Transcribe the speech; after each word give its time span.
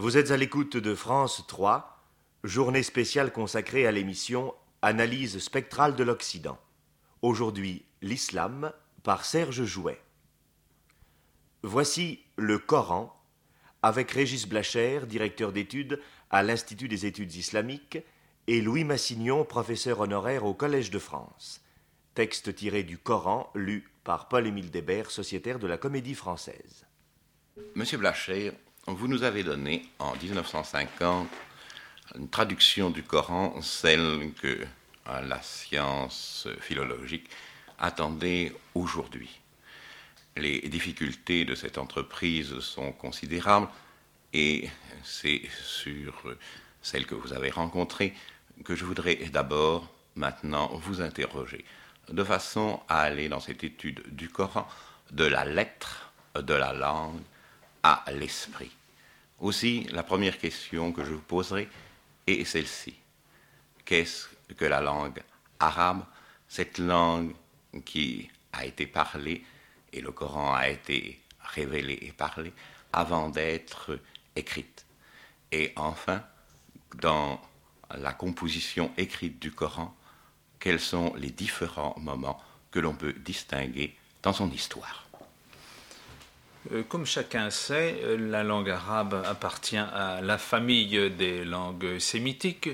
Vous 0.00 0.16
êtes 0.16 0.30
à 0.30 0.36
l'écoute 0.36 0.76
de 0.76 0.94
France 0.94 1.44
3, 1.48 2.04
journée 2.44 2.84
spéciale 2.84 3.32
consacrée 3.32 3.84
à 3.84 3.90
l'émission 3.90 4.54
Analyse 4.80 5.40
spectrale 5.40 5.96
de 5.96 6.04
l'Occident. 6.04 6.56
Aujourd'hui, 7.20 7.84
l'islam 8.00 8.72
par 9.02 9.24
Serge 9.24 9.64
Jouet. 9.64 10.00
Voici 11.64 12.20
le 12.36 12.60
Coran 12.60 13.12
avec 13.82 14.12
Régis 14.12 14.46
Blacher, 14.46 15.00
directeur 15.04 15.50
d'études 15.50 16.00
à 16.30 16.44
l'Institut 16.44 16.86
des 16.86 17.04
études 17.04 17.34
islamiques, 17.34 17.98
et 18.46 18.60
Louis 18.60 18.84
Massignon, 18.84 19.44
professeur 19.44 19.98
honoraire 19.98 20.44
au 20.44 20.54
Collège 20.54 20.92
de 20.92 21.00
France. 21.00 21.60
Texte 22.14 22.54
tiré 22.54 22.84
du 22.84 22.98
Coran, 22.98 23.50
lu 23.56 23.90
par 24.04 24.28
Paul-Émile 24.28 24.70
Débert, 24.70 25.10
sociétaire 25.10 25.58
de 25.58 25.66
la 25.66 25.76
Comédie 25.76 26.14
Française. 26.14 26.86
Monsieur 27.74 27.98
Blacher, 27.98 28.52
vous 28.94 29.06
nous 29.06 29.22
avez 29.22 29.42
donné 29.42 29.86
en 29.98 30.14
1950 30.16 31.28
une 32.16 32.28
traduction 32.30 32.88
du 32.88 33.02
Coran, 33.02 33.60
celle 33.60 34.32
que 34.40 34.46
euh, 35.08 35.20
la 35.20 35.42
science 35.42 36.48
philologique 36.60 37.28
attendait 37.78 38.54
aujourd'hui. 38.74 39.40
Les 40.36 40.60
difficultés 40.68 41.44
de 41.44 41.54
cette 41.54 41.76
entreprise 41.76 42.60
sont 42.60 42.92
considérables 42.92 43.68
et 44.32 44.70
c'est 45.04 45.42
sur 45.62 46.14
celles 46.80 47.06
que 47.06 47.14
vous 47.14 47.34
avez 47.34 47.50
rencontrées 47.50 48.14
que 48.64 48.74
je 48.74 48.86
voudrais 48.86 49.16
d'abord 49.30 49.86
maintenant 50.16 50.68
vous 50.82 51.02
interroger, 51.02 51.64
de 52.08 52.24
façon 52.24 52.80
à 52.88 53.02
aller 53.02 53.28
dans 53.28 53.40
cette 53.40 53.64
étude 53.64 54.02
du 54.14 54.30
Coran 54.30 54.66
de 55.10 55.24
la 55.24 55.44
lettre, 55.44 56.10
de 56.34 56.54
la 56.54 56.72
langue 56.72 57.20
à 57.82 58.02
l'esprit. 58.12 58.77
Aussi, 59.40 59.84
la 59.92 60.02
première 60.02 60.38
question 60.38 60.92
que 60.92 61.04
je 61.04 61.12
vous 61.12 61.20
poserai 61.20 61.68
est 62.26 62.44
celle-ci. 62.44 62.94
Qu'est-ce 63.84 64.28
que 64.54 64.64
la 64.64 64.80
langue 64.80 65.22
arabe, 65.60 66.04
cette 66.48 66.78
langue 66.78 67.34
qui 67.84 68.28
a 68.52 68.64
été 68.64 68.86
parlée, 68.86 69.44
et 69.92 70.00
le 70.00 70.12
Coran 70.12 70.54
a 70.54 70.68
été 70.68 71.20
révélé 71.40 71.98
et 72.02 72.12
parlé, 72.12 72.52
avant 72.92 73.28
d'être 73.28 73.98
écrite. 74.34 74.86
Et 75.52 75.72
enfin, 75.76 76.22
dans 76.96 77.40
la 77.96 78.12
composition 78.12 78.92
écrite 78.96 79.38
du 79.38 79.52
Coran, 79.52 79.96
quels 80.58 80.80
sont 80.80 81.14
les 81.16 81.30
différents 81.30 81.94
moments 81.98 82.42
que 82.70 82.80
l'on 82.80 82.94
peut 82.94 83.12
distinguer 83.12 83.96
dans 84.22 84.32
son 84.32 84.50
histoire? 84.50 85.07
Comme 86.88 87.06
chacun 87.06 87.50
sait, 87.50 88.00
euh, 88.02 88.16
la 88.16 88.42
langue 88.44 88.70
arabe 88.70 89.22
appartient 89.26 89.76
à 89.76 90.20
la 90.22 90.38
famille 90.38 91.10
des 91.10 91.44
langues 91.44 91.98
sémitiques 91.98 92.70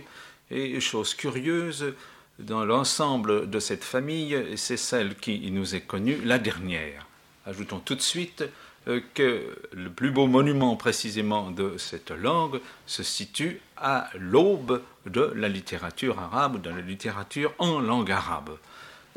et, 0.50 0.80
chose 0.80 1.14
curieuse, 1.14 1.94
dans 2.38 2.64
l'ensemble 2.64 3.48
de 3.48 3.60
cette 3.60 3.84
famille, 3.84 4.36
c'est 4.56 4.76
celle 4.76 5.14
qui 5.14 5.50
nous 5.50 5.74
est 5.74 5.82
connue, 5.82 6.18
la 6.24 6.38
dernière. 6.38 7.06
Ajoutons 7.46 7.78
tout 7.78 7.94
de 7.94 8.00
suite 8.00 8.44
euh, 8.88 9.00
que 9.14 9.56
le 9.72 9.90
plus 9.90 10.10
beau 10.10 10.26
monument 10.26 10.76
précisément 10.76 11.50
de 11.50 11.76
cette 11.78 12.10
langue 12.10 12.60
se 12.86 13.02
situe 13.02 13.60
à 13.76 14.10
l'aube 14.18 14.82
de 15.06 15.32
la 15.36 15.48
littérature 15.48 16.18
arabe, 16.18 16.60
de 16.60 16.70
la 16.70 16.80
littérature 16.80 17.54
en 17.58 17.80
langue 17.80 18.10
arabe. 18.10 18.58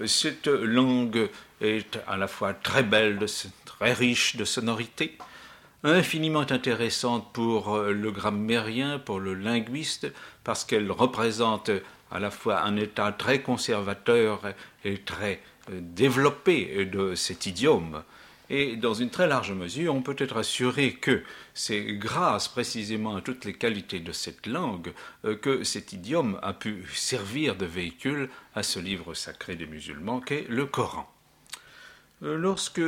Cette 0.05 0.47
langue 0.47 1.29
est 1.61 1.99
à 2.07 2.17
la 2.17 2.27
fois 2.27 2.53
très 2.53 2.83
belle, 2.83 3.25
très 3.65 3.93
riche 3.93 4.35
de 4.35 4.45
sonorités, 4.45 5.17
infiniment 5.83 6.45
intéressante 6.49 7.31
pour 7.33 7.75
euh, 7.75 7.91
le 7.91 8.11
grammairien, 8.11 8.99
pour 8.99 9.19
le 9.19 9.33
linguiste, 9.33 10.11
parce 10.43 10.65
qu'elle 10.65 10.91
représente 10.91 11.69
à 12.11 12.19
la 12.19 12.31
fois 12.31 12.61
un 12.61 12.77
état 12.77 13.11
très 13.11 13.41
conservateur 13.41 14.41
et 14.83 14.97
très 14.99 15.41
euh, 15.71 15.79
développé 15.81 16.85
de 16.85 17.15
cet 17.15 17.45
idiome. 17.45 18.03
Et 18.49 18.77
dans 18.77 18.93
une 18.93 19.09
très 19.09 19.27
large 19.27 19.51
mesure, 19.51 19.93
on 19.93 20.01
peut 20.01 20.15
être 20.17 20.37
assuré 20.37 20.93
que 20.93 21.21
c'est 21.53 21.83
grâce 21.83 22.47
précisément 22.47 23.17
à 23.17 23.21
toutes 23.21 23.43
les 23.43 23.53
qualités 23.53 23.99
de 23.99 24.13
cette 24.13 24.47
langue 24.47 24.93
euh, 25.25 25.35
que 25.35 25.63
cet 25.63 25.91
idiome 25.91 26.39
a 26.41 26.53
pu 26.53 26.85
servir 26.93 27.55
de 27.55 27.65
véhicule 27.65 28.29
à 28.55 28.63
ce 28.63 28.79
livre 28.79 29.13
sacré 29.13 29.55
des 29.55 29.67
musulmans 29.67 30.21
qu'est 30.21 30.45
le 30.47 30.65
Coran. 30.65 31.11
Lorsque 32.21 32.81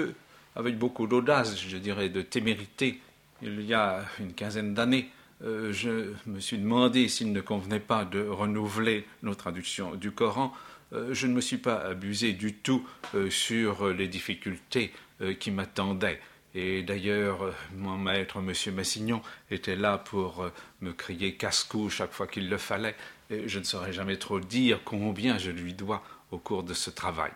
avec 0.55 0.77
beaucoup 0.77 1.07
d'audace, 1.07 1.59
je 1.59 1.77
dirais 1.77 2.09
de 2.09 2.21
témérité, 2.21 2.99
il 3.41 3.61
y 3.61 3.73
a 3.73 4.03
une 4.19 4.33
quinzaine 4.33 4.73
d'années, 4.73 5.09
euh, 5.43 5.71
je 5.71 6.13
me 6.25 6.39
suis 6.39 6.57
demandé 6.57 7.07
s'il 7.07 7.31
ne 7.31 7.41
convenait 7.41 7.79
pas 7.79 8.03
de 8.05 8.21
renouveler 8.21 9.05
nos 9.23 9.35
traductions 9.35 9.95
du 9.95 10.11
Coran. 10.11 10.53
Euh, 10.91 11.13
je 11.13 11.27
ne 11.27 11.33
me 11.33 11.41
suis 11.41 11.57
pas 11.57 11.75
abusé 11.75 12.33
du 12.33 12.53
tout 12.53 12.85
euh, 13.15 13.29
sur 13.29 13.89
les 13.89 14.07
difficultés 14.07 14.93
qui 15.37 15.51
m'attendaient. 15.51 16.21
Et 16.55 16.81
d'ailleurs, 16.81 17.53
mon 17.75 17.97
maître, 17.97 18.37
M. 18.37 18.53
Massignon, 18.73 19.21
était 19.51 19.75
là 19.75 19.97
pour 19.97 20.49
me 20.79 20.93
crier 20.93 21.35
casse-cou 21.35 21.89
chaque 21.89 22.13
fois 22.13 22.25
qu'il 22.25 22.49
le 22.49 22.57
fallait. 22.57 22.95
Et 23.29 23.49
je 23.49 23.59
ne 23.59 23.65
saurais 23.65 23.91
jamais 23.91 24.15
trop 24.15 24.39
dire 24.39 24.79
combien 24.85 25.37
je 25.37 25.51
lui 25.51 25.73
dois 25.73 26.01
au 26.31 26.37
cours 26.37 26.63
de 26.63 26.73
ce 26.73 26.89
travail. 26.89 27.31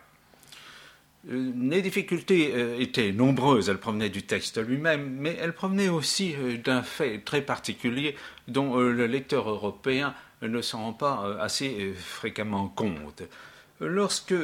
Euh, 1.30 1.52
les 1.58 1.82
difficultés 1.82 2.52
euh, 2.54 2.78
étaient 2.78 3.12
nombreuses, 3.12 3.68
elles 3.68 3.78
provenaient 3.78 4.10
du 4.10 4.22
texte 4.22 4.58
lui-même, 4.58 5.16
mais 5.18 5.36
elles 5.40 5.54
provenaient 5.54 5.88
aussi 5.88 6.34
euh, 6.36 6.58
d'un 6.58 6.82
fait 6.82 7.20
très 7.24 7.42
particulier 7.42 8.16
dont 8.48 8.76
le 8.76 9.06
lecteur 9.06 9.48
européen 9.48 10.14
ne 10.42 10.60
s'en 10.60 10.82
rend 10.82 10.92
pas 10.92 11.38
assez 11.40 11.94
fréquemment 11.96 12.68
compte. 12.68 13.22
Lorsque 13.80 14.34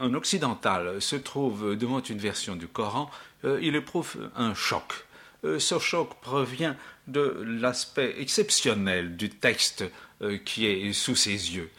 un 0.00 0.14
occidental 0.14 1.02
se 1.02 1.16
trouve 1.16 1.76
devant 1.76 2.00
une 2.00 2.18
version 2.18 2.54
du 2.54 2.68
Coran, 2.68 3.10
il 3.44 3.74
éprouve 3.74 4.30
un 4.36 4.54
choc. 4.54 5.04
Ce 5.42 5.78
choc 5.80 6.14
provient 6.20 6.76
de 7.08 7.44
l'aspect 7.44 8.14
exceptionnel 8.20 9.16
du 9.16 9.30
texte 9.30 9.84
qui 10.44 10.66
est 10.66 10.92
sous 10.92 11.16
ses 11.16 11.56
yeux. 11.56 11.70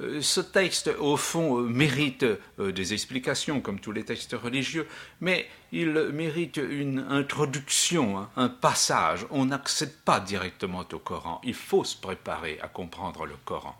Euh, 0.00 0.22
ce 0.22 0.40
texte, 0.40 0.90
au 0.98 1.16
fond, 1.16 1.58
euh, 1.58 1.62
mérite 1.62 2.24
euh, 2.58 2.72
des 2.72 2.94
explications, 2.94 3.60
comme 3.60 3.80
tous 3.80 3.92
les 3.92 4.04
textes 4.04 4.32
religieux, 4.32 4.86
mais 5.20 5.46
il 5.72 5.90
mérite 6.12 6.56
une 6.56 7.00
introduction, 7.10 8.18
hein, 8.18 8.30
un 8.36 8.48
passage. 8.48 9.26
On 9.30 9.46
n'accède 9.46 9.94
pas 10.04 10.20
directement 10.20 10.84
au 10.92 10.98
Coran. 10.98 11.40
Il 11.44 11.54
faut 11.54 11.84
se 11.84 11.96
préparer 11.96 12.58
à 12.62 12.68
comprendre 12.68 13.26
le 13.26 13.34
Coran. 13.44 13.76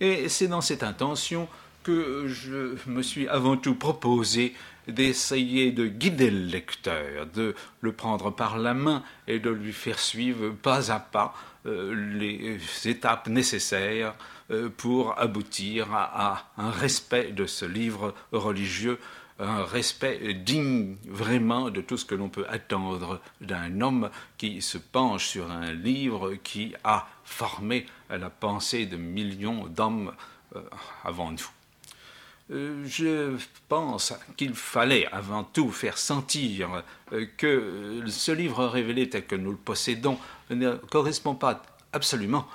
Et 0.00 0.28
c'est 0.28 0.48
dans 0.48 0.62
cette 0.62 0.82
intention 0.82 1.46
que 1.82 2.26
je 2.28 2.76
me 2.86 3.02
suis 3.02 3.28
avant 3.28 3.56
tout 3.56 3.74
proposé 3.74 4.54
d'essayer 4.88 5.72
de 5.72 5.86
guider 5.86 6.30
le 6.30 6.46
lecteur, 6.46 7.26
de 7.26 7.54
le 7.80 7.92
prendre 7.92 8.30
par 8.30 8.58
la 8.58 8.74
main 8.74 9.02
et 9.26 9.38
de 9.38 9.50
lui 9.50 9.72
faire 9.72 9.98
suivre 9.98 10.50
pas 10.50 10.90
à 10.90 11.00
pas 11.00 11.34
les 11.64 12.58
étapes 12.86 13.28
nécessaires 13.28 14.14
euh, 14.50 14.68
pour 14.68 15.18
aboutir 15.18 15.88
à, 15.92 16.50
un 16.56 16.70
respect 16.70 17.32
de 17.32 17.46
ce 17.46 17.64
livre 17.64 18.14
religieux, 18.32 18.98
un 19.38 19.62
respect 19.64 20.34
digne 20.34 20.96
vraiment 21.06 21.70
de 21.70 21.80
tout 21.80 21.96
ce 21.96 22.04
que 22.04 22.14
l'on 22.14 22.28
peut 22.28 22.46
attendre 22.48 23.20
d'un 23.40 23.80
homme 23.80 24.10
qui 24.38 24.60
se 24.60 24.78
penche 24.78 25.26
sur 25.26 25.50
un 25.50 25.72
livre 25.72 26.34
qui 26.42 26.74
a 26.84 27.08
formé 27.24 27.86
la 28.10 28.28
pensée 28.28 28.86
de 28.86 28.96
millions 28.96 29.66
d'hommes 29.66 30.12
euh, 30.56 30.62
avant 31.04 31.30
nous. 31.30 31.59
Euh, 32.50 32.84
je 32.84 33.36
pense 33.68 34.12
qu'il 34.36 34.54
fallait 34.54 35.06
avant 35.12 35.44
tout 35.44 35.70
faire 35.70 35.98
sentir 35.98 36.82
que 37.36 38.02
ce 38.08 38.32
livre 38.32 38.66
révélé 38.66 39.08
tel 39.08 39.26
que 39.26 39.36
nous 39.36 39.52
le 39.52 39.56
possédons 39.56 40.18
ne 40.50 40.74
correspond 40.74 41.34
pas 41.34 41.62
absolument 41.92 42.46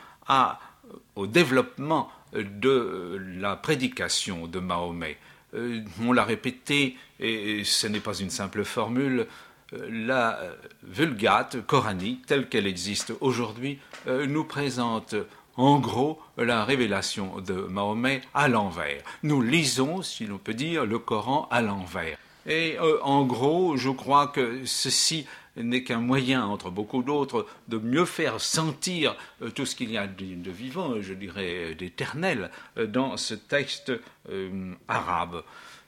au 1.15 1.27
développement 1.27 2.11
de 2.33 3.21
la 3.39 3.55
prédication 3.55 4.47
de 4.47 4.59
Mahomet. 4.59 5.17
Euh, 5.55 5.81
on 6.01 6.11
l'a 6.11 6.23
répété, 6.23 6.97
et 7.19 7.63
ce 7.63 7.87
n'est 7.87 7.99
pas 7.99 8.15
une 8.15 8.29
simple 8.29 8.63
formule, 8.63 9.27
euh, 9.73 9.87
la 9.89 10.39
Vulgate 10.83 11.65
coranique 11.65 12.25
telle 12.25 12.49
qu'elle 12.49 12.67
existe 12.67 13.13
aujourd'hui 13.21 13.79
euh, 14.07 14.25
nous 14.27 14.43
présente 14.43 15.15
en 15.57 15.79
gros 15.79 16.19
la 16.37 16.65
révélation 16.65 17.39
de 17.41 17.53
Mahomet 17.53 18.21
à 18.33 18.47
l'envers. 18.47 19.01
Nous 19.23 19.41
lisons, 19.41 20.01
si 20.01 20.25
l'on 20.25 20.37
peut 20.37 20.53
dire, 20.53 20.85
le 20.85 20.99
Coran 20.99 21.47
à 21.51 21.61
l'envers. 21.61 22.17
Et 22.47 22.77
en 23.01 23.25
gros, 23.25 23.75
je 23.75 23.89
crois 23.89 24.27
que 24.27 24.65
ceci 24.65 25.25
n'est 25.57 25.83
qu'un 25.83 25.99
moyen, 25.99 26.45
entre 26.45 26.69
beaucoup 26.69 27.03
d'autres, 27.03 27.45
de 27.67 27.77
mieux 27.77 28.05
faire 28.05 28.39
sentir 28.39 29.15
euh, 29.41 29.49
tout 29.49 29.65
ce 29.65 29.75
qu'il 29.75 29.91
y 29.91 29.97
a 29.97 30.07
de, 30.07 30.51
vivant, 30.51 31.01
je 31.01 31.13
dirais 31.13 31.75
d'éternel, 31.75 32.51
euh, 32.77 32.87
dans 32.87 33.17
ce 33.17 33.33
texte 33.33 33.91
euh, 34.29 34.73
arabe. 34.87 35.43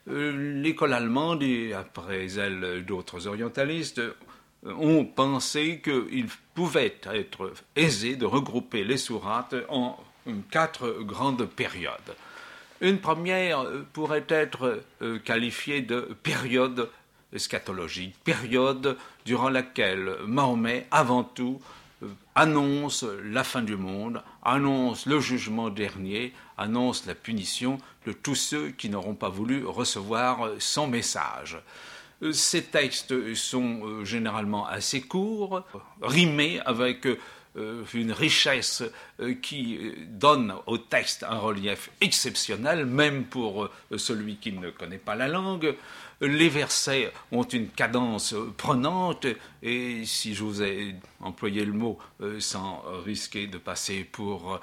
L'école 0.10 0.94
allemande, 0.94 1.44
et 1.44 1.74
après 1.74 2.38
elle 2.38 2.86
d'autres 2.86 3.28
orientalistes, 3.28 4.02
ont 4.80 5.06
pensé 5.06 5.82
qu'il 5.82 6.28
pouvait 6.54 6.98
être 7.06 7.54
aisé 7.76 8.16
de 8.16 8.26
regrouper 8.26 8.84
les 8.84 8.98
sourates 8.98 9.56
en 9.70 9.98
quatre 10.52 11.02
grandes 11.02 11.46
périodes. 11.46 12.16
Une 12.82 13.00
première 13.00 13.66
pourrait 13.94 14.26
être 14.30 14.82
qualifiée 15.24 15.82
de 15.82 16.16
période 16.22 16.90
eschatologique, 17.34 18.16
période 18.24 18.98
durant 19.26 19.50
laquelle 19.50 20.16
Mahomet, 20.26 20.88
avant 20.92 21.24
tout, 21.24 21.60
euh, 22.04 22.08
annonce 22.36 23.04
la 23.04 23.44
fin 23.44 23.62
du 23.62 23.76
monde, 23.76 24.22
annonce 24.44 25.06
le 25.06 25.20
jugement 25.20 25.70
dernier, 25.70 26.34
annonce 26.58 27.06
la 27.06 27.16
punition 27.16 27.80
de 28.06 28.14
tous 28.14 28.36
ceux 28.36 28.70
qui 28.70 28.90
n'auront 28.90 29.16
pas 29.16 29.30
voulu 29.30 29.66
recevoir 29.66 30.52
son 30.60 30.88
message. 30.88 31.58
Euh, 32.24 32.32
ces 32.32 32.64
textes 32.64 33.34
sont 33.36 33.82
euh, 33.84 34.06
généralement 34.06 34.68
assez 34.68 35.02
courts, 35.02 35.64
rimés 36.02 36.60
avec 36.66 37.08
une 37.96 38.12
richesse 38.12 38.84
qui 39.42 39.80
donne 40.10 40.54
au 40.68 40.78
texte 40.78 41.24
un 41.24 41.40
relief 41.40 41.90
exceptionnel, 42.02 42.86
même 42.86 43.24
pour 43.24 43.72
celui 43.96 44.36
qui 44.36 44.52
ne 44.52 44.70
connaît 44.70 45.00
pas 45.00 45.16
la 45.16 45.28
langue. 45.28 45.76
Les 46.20 46.50
versets 46.50 47.12
ont 47.32 47.44
une 47.44 47.68
cadence 47.68 48.34
prenante 48.58 49.28
et 49.62 50.04
si 50.06 50.36
ai 50.64 50.96
employé 51.20 51.64
le 51.64 51.74
mot 51.74 52.00
euh, 52.22 52.40
sans 52.40 52.84
risquer 53.06 53.46
de 53.46 53.60
passer 53.60 54.04
pour 54.04 54.56
euh, 54.56 54.60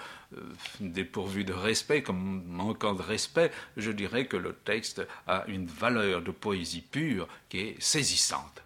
dépourvu 0.80 1.44
de 1.44 1.52
respect, 1.52 2.02
comme 2.02 2.42
manquant 2.48 2.94
de 2.94 3.02
respect, 3.02 3.52
je 3.76 3.92
dirais 3.92 4.26
que 4.26 4.36
le 4.36 4.52
texte 4.52 5.06
a 5.28 5.44
une 5.46 5.66
valeur 5.66 6.22
de 6.22 6.32
poésie 6.32 6.82
pure 6.82 7.28
qui 7.48 7.58
est 7.60 7.76
saisissante. 7.80 8.62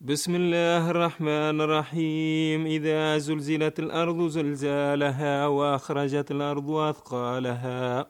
بسم 0.00 0.34
الله 0.34 0.90
الرحمن 0.90 1.60
الرحيم. 1.60 2.66
إذا 2.66 3.18
زلزلت 3.18 3.78
الأرض 3.78 4.28
زلزالها 4.28 5.46
وأخرجت 5.46 6.30
الأرض 6.30 6.70
أثقالها. 6.70 8.06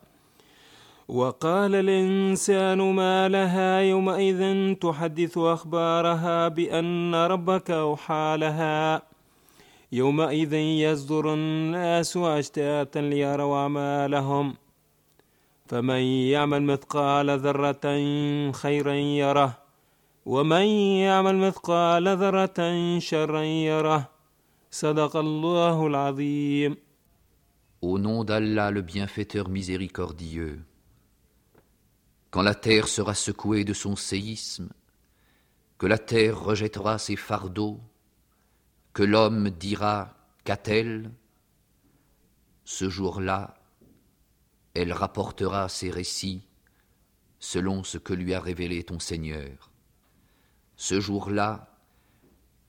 وقال 1.08 1.74
الإنسان 1.74 2.78
ما 2.92 3.28
لها 3.28 3.80
يومئذ 3.80 4.74
تحدث 4.74 5.38
أخبارها 5.38 6.48
بأن 6.48 7.14
ربك 7.14 7.70
أوحى 7.70 8.36
لها. 8.38 9.02
يومئذ 9.92 10.54
يصدر 10.54 11.34
الناس 11.34 12.16
أشتاتا 12.16 12.98
ليروا 12.98 13.56
أعمالهم 13.56 14.54
فمن 15.66 16.02
يعمل 16.36 16.62
مثقال 16.62 17.38
ذرة 17.38 17.86
خيرا 18.52 18.94
يره. 18.94 19.67
Au 27.80 27.98
nom 27.98 28.24
d'Allah 28.24 28.70
le 28.70 28.82
bienfaiteur 28.82 29.48
miséricordieux, 29.48 30.60
quand 32.30 32.42
la 32.42 32.54
terre 32.54 32.88
sera 32.88 33.14
secouée 33.14 33.64
de 33.64 33.72
son 33.72 33.96
séisme, 33.96 34.68
que 35.78 35.86
la 35.86 35.96
terre 35.96 36.38
rejettera 36.38 36.98
ses 36.98 37.16
fardeaux, 37.16 37.80
que 38.92 39.04
l'homme 39.04 39.48
dira 39.48 40.14
Qu'a-t-elle 40.44 41.10
Ce 42.66 42.90
jour-là, 42.90 43.54
elle 44.74 44.92
rapportera 44.92 45.70
ses 45.70 45.88
récits 45.88 46.42
selon 47.38 47.82
ce 47.82 47.96
que 47.96 48.12
lui 48.12 48.34
a 48.34 48.40
révélé 48.40 48.84
ton 48.84 48.98
Seigneur. 48.98 49.67
Ce 50.80 51.00
jour-là, 51.00 51.74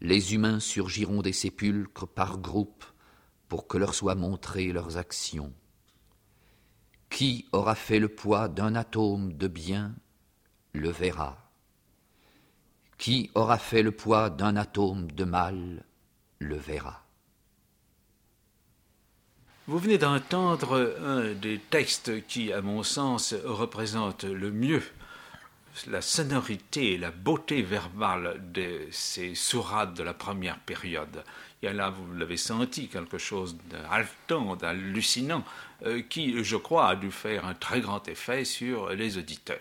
les 0.02 0.34
humains 0.34 0.60
surgiront 0.60 1.22
des 1.22 1.32
sépulcres 1.32 2.08
par 2.08 2.40
groupes 2.40 2.84
pour 3.48 3.68
que 3.68 3.78
leur 3.78 3.94
soient 3.94 4.16
montrées 4.16 4.72
leurs 4.72 4.98
actions. 4.98 5.54
Qui 7.12 7.48
aura 7.52 7.76
fait 7.76 8.00
le 8.00 8.10
poids 8.10 8.48
d'un 8.48 8.74
atome 8.74 9.34
de 9.34 9.48
bien 9.48 9.94
le 10.74 10.90
verra. 10.90 11.52
Qui 12.98 13.30
aura 13.36 13.60
fait 13.60 13.84
le 13.84 13.92
poids 13.92 14.32
d'un 14.32 14.56
atome 14.56 15.12
de 15.12 15.24
mal 15.24 15.86
le 16.40 16.58
verra. 16.58 17.06
Vous 19.68 19.78
venez 19.78 20.00
d'entendre 20.00 20.96
un 21.00 21.34
des 21.34 21.60
textes 21.60 22.26
qui, 22.26 22.52
à 22.52 22.62
mon 22.62 22.82
sens, 22.82 23.36
représente 23.46 24.24
le 24.24 24.52
mieux 24.52 24.82
la 25.88 26.02
sonorité 26.02 26.94
et 26.94 26.98
la 26.98 27.12
beauté 27.12 27.62
verbale 27.62 28.42
de 28.52 28.88
ces 28.92 29.36
sourates 29.36 29.94
de 29.94 30.04
la 30.04 30.14
première 30.14 30.60
période. 30.60 31.24
Il 31.62 31.66
y 31.66 31.70
a 31.70 31.74
là, 31.74 31.90
vous 31.90 32.14
l'avez 32.14 32.38
senti, 32.38 32.88
quelque 32.88 33.18
chose 33.18 33.58
d'haletant, 33.70 34.56
d'hallucinant, 34.56 35.44
euh, 35.86 36.02
qui, 36.02 36.44
je 36.44 36.56
crois, 36.56 36.90
a 36.90 36.96
dû 36.96 37.12
faire 37.12 37.46
un 37.46 37.54
très 37.54 37.82
grand 37.82 38.08
effet 38.08 38.46
sur 38.46 38.90
les 38.90 39.18
auditeurs. 39.18 39.58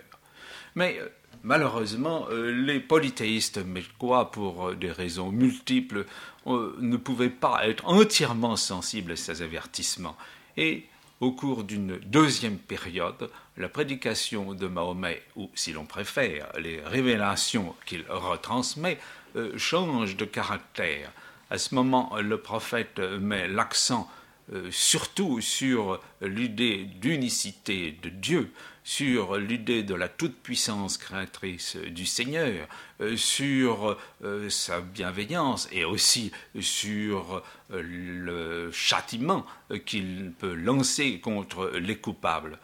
Mais 0.75 0.99
euh, 1.01 1.09
malheureusement, 1.43 2.27
euh, 2.31 2.51
les 2.51 2.81
polythéistes 2.81 3.61
quoi, 3.99 4.31
pour 4.31 4.75
des 4.75 4.93
raisons 4.93 5.31
multiples, 5.31 6.07
ne 6.47 6.97
pouvaient 6.97 7.29
pas 7.29 7.69
être 7.69 7.87
entièrement 7.87 8.57
sensibles 8.57 9.13
à 9.13 9.17
ces 9.17 9.43
avertissements. 9.43 10.17
Et 10.57 10.87
au 11.21 11.33
cours 11.33 11.65
d'une 11.65 11.99
deuxième 11.99 12.59
période, 12.59 13.31
la 13.57 13.69
prédication 13.69 14.55
de 14.55 14.67
Mahomet, 14.67 15.23
ou 15.37 15.51
si 15.55 15.73
l'on 15.73 15.85
préfère, 15.85 16.49
les 16.59 16.81
révélations 16.81 17.75
qu'il 17.87 18.05
retransmet, 18.09 18.99
euh, 19.37 19.57
changent 19.59 20.17
de 20.17 20.25
caractère. 20.25 21.13
À 21.51 21.59
ce 21.59 21.75
moment, 21.75 22.17
le 22.21 22.39
prophète 22.39 22.99
met 22.99 23.49
l'accent 23.49 24.09
euh, 24.53 24.69
surtout 24.71 25.43
sur 25.43 26.01
l'idée 26.23 26.85
d'unicité 26.85 27.99
de 28.03 28.09
Dieu, 28.09 28.51
sur 28.89 29.37
l'idée 29.37 29.83
de 29.83 29.95
la 29.95 30.09
toute-puissance 30.09 30.97
créatrice 30.97 31.77
du 31.77 32.07
Seigneur, 32.07 32.67
euh, 33.03 33.19
sur 33.19 33.99
euh, 34.25 34.49
sa 34.49 34.81
bienveillance 34.81 35.69
et 35.73 35.85
aussi 35.85 36.33
sur 36.59 37.43
le 37.69 38.71
châtiment 38.73 39.45
qu'il 39.85 40.33
peut 40.39 40.55
lancer 40.55 41.21
contre 41.21 41.71
les 41.75 41.97
coupables. 41.97 42.59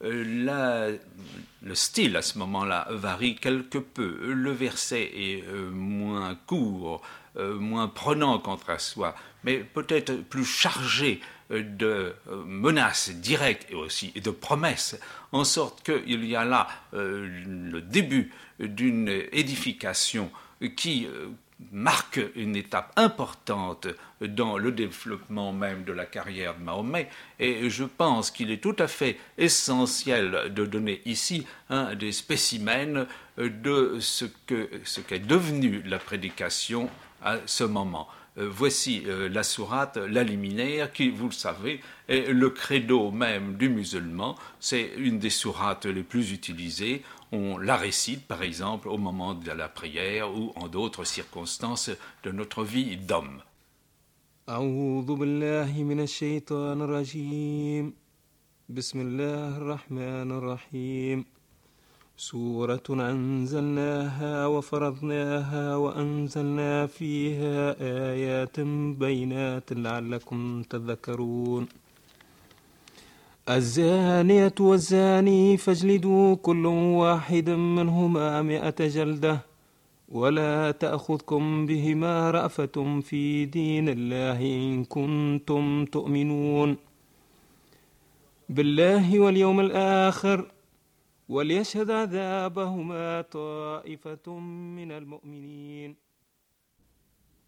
le 0.00 0.98
style 1.74 2.16
à 2.16 2.22
ce 2.22 2.38
moment-là 2.38 2.88
varie 2.92 3.36
quelque 3.36 3.76
peu. 3.76 4.32
Le 4.32 4.52
verset 4.52 5.10
est 5.14 5.46
moins 5.72 6.34
court, 6.46 7.02
moins 7.38 7.88
prenant 7.88 8.38
contre 8.38 8.80
soi, 8.80 9.14
mais 9.44 9.58
peut-être 9.58 10.22
plus 10.22 10.46
chargé 10.46 11.20
de 11.50 12.14
euh, 12.28 12.44
menaces 12.44 13.10
directes 13.10 13.66
et 13.70 13.74
aussi 13.74 14.12
de 14.12 14.30
promesses, 14.30 14.98
en 15.32 15.44
sorte 15.44 15.82
qu'il 15.82 16.24
y 16.24 16.36
a 16.36 16.44
là 16.44 16.68
euh, 16.94 17.28
le 17.70 17.80
début 17.80 18.32
d'une 18.58 19.08
édification 19.32 20.30
qui 20.76 21.06
euh, 21.06 21.28
marque 21.72 22.20
une 22.34 22.56
étape 22.56 22.92
importante 22.96 23.88
dans 24.20 24.58
le 24.58 24.72
développement 24.72 25.52
même 25.52 25.84
de 25.84 25.92
la 25.92 26.04
carrière 26.04 26.56
de 26.56 26.62
Mahomet 26.62 27.08
et 27.38 27.70
je 27.70 27.84
pense 27.84 28.30
qu'il 28.30 28.50
est 28.50 28.62
tout 28.62 28.76
à 28.78 28.88
fait 28.88 29.18
essentiel 29.38 30.52
de 30.54 30.66
donner 30.66 31.00
ici 31.06 31.46
un 31.70 31.94
des 31.94 32.12
spécimens 32.12 33.06
de 33.38 33.96
ce 34.00 34.26
qu'est 34.46 34.68
ce 34.84 35.00
qu'est 35.00 35.18
devenu 35.18 35.82
la 35.86 35.98
prédication 35.98 36.90
à 37.22 37.38
ce 37.46 37.64
moment. 37.64 38.08
Euh, 38.38 38.48
voici 38.50 39.02
euh, 39.06 39.28
la 39.28 39.42
sourate, 39.42 39.96
la 39.96 40.22
liminaire, 40.22 40.92
qui, 40.92 41.08
vous 41.08 41.26
le 41.26 41.32
savez, 41.32 41.80
est 42.08 42.30
le 42.32 42.50
credo 42.50 43.10
même 43.10 43.56
du 43.56 43.68
musulman. 43.68 44.36
C'est 44.60 44.92
une 44.98 45.18
des 45.18 45.30
sourates 45.30 45.86
les 45.86 46.02
plus 46.02 46.32
utilisées. 46.32 47.02
On 47.32 47.56
la 47.58 47.76
récite, 47.76 48.26
par 48.26 48.42
exemple, 48.42 48.88
au 48.88 48.98
moment 48.98 49.34
de 49.34 49.50
la 49.50 49.68
prière 49.68 50.30
ou 50.36 50.52
en 50.56 50.68
d'autres 50.68 51.04
circonstances 51.04 51.90
de 52.24 52.30
notre 52.30 52.62
vie 52.62 52.96
d'homme. 52.96 53.42
سورة 62.18 62.82
أنزلناها 62.90 64.46
وفرضناها 64.46 65.76
وأنزلنا 65.76 66.86
فيها 66.86 67.76
آيات 67.80 68.60
بينات 69.00 69.72
لعلكم 69.72 70.62
تذكرون. 70.62 71.66
الزانية 73.48 74.54
والزاني 74.60 75.56
فاجلدوا 75.56 76.36
كل 76.36 76.66
واحد 76.66 77.50
منهما 77.50 78.42
مئة 78.42 78.86
جلدة 78.86 79.40
ولا 80.08 80.70
تأخذكم 80.70 81.66
بهما 81.66 82.30
رأفة 82.30 83.00
في 83.00 83.44
دين 83.44 83.88
الله 83.88 84.40
إن 84.40 84.84
كنتم 84.84 85.84
تؤمنون. 85.84 86.76
بالله 88.48 89.20
واليوم 89.20 89.60
الآخر 89.60 90.46
وليشهد 91.29 91.91
عذابهما 91.91 93.21
طائفة 93.21 94.39
من 94.39 94.91
المؤمنين 94.91 95.95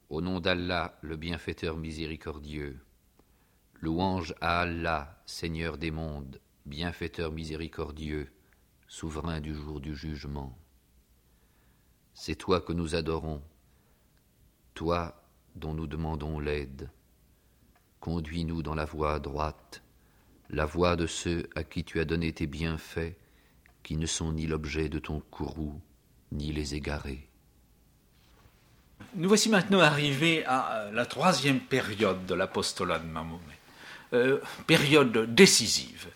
Au 0.09 0.21
nom 0.21 0.39
d'Allah, 0.39 0.97
le 1.01 1.17
bienfaiteur 1.17 1.75
miséricordieux, 1.75 2.79
louange 3.81 4.35
à 4.41 4.62
Allah, 4.62 5.21
Seigneur 5.25 5.77
des 5.77 5.91
mondes, 5.91 6.39
bienfaiteur 6.65 7.31
miséricordieux, 7.31 8.31
souverain 8.88 9.41
du 9.41 9.55
jour 9.55 9.81
du 9.81 9.95
jugement. 9.95 10.55
C'est 12.13 12.35
toi 12.35 12.62
que 12.62 12.73
nous 12.73 12.95
adorons, 12.95 13.41
toi 14.75 15.21
dont 15.55 15.73
nous 15.73 15.88
demandons 15.88 16.39
l'aide. 16.39 16.89
Conduis-nous 18.00 18.62
dans 18.62 18.75
la 18.75 18.85
voie 18.85 19.19
droite, 19.19 19.83
la 20.50 20.65
voie 20.65 20.95
de 20.95 21.07
ceux 21.07 21.50
à 21.55 21.63
qui 21.63 21.83
tu 21.83 22.00
as 22.00 22.05
donné 22.05 22.31
tes 22.33 22.47
bienfaits, 22.47 23.15
qui 23.82 23.97
ne 23.97 24.06
sont 24.06 24.32
ni 24.32 24.47
l'objet 24.47 24.88
de 24.88 24.99
ton 24.99 25.20
courroux, 25.30 25.80
ni 26.32 26.52
les 26.52 26.75
égarés. 26.75 27.28
Nous 29.14 29.28
voici 29.28 29.49
maintenant 29.49 29.80
arrivés 29.80 30.44
à 30.44 30.90
la 30.92 31.06
troisième 31.06 31.61
période 31.61 32.26
de 32.26 32.35
l'apostolat 32.35 32.99
de 32.99 33.06
Mahomet, 33.06 33.40
euh, 34.12 34.38
période 34.66 35.35
décisive. 35.35 36.08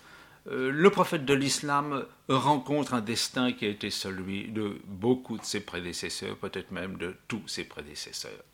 Euh, 0.50 0.70
le 0.70 0.90
prophète 0.90 1.24
de 1.24 1.34
l'islam 1.34 2.04
rencontre 2.28 2.94
un 2.94 3.00
destin 3.00 3.52
qui 3.52 3.64
a 3.64 3.68
été 3.68 3.90
celui 3.90 4.48
de 4.48 4.80
beaucoup 4.86 5.38
de 5.38 5.44
ses 5.44 5.60
prédécesseurs, 5.60 6.36
peut-être 6.36 6.72
même 6.72 6.96
de 6.96 7.16
tous 7.28 7.46
ses 7.46 7.64
prédécesseurs. 7.64 8.44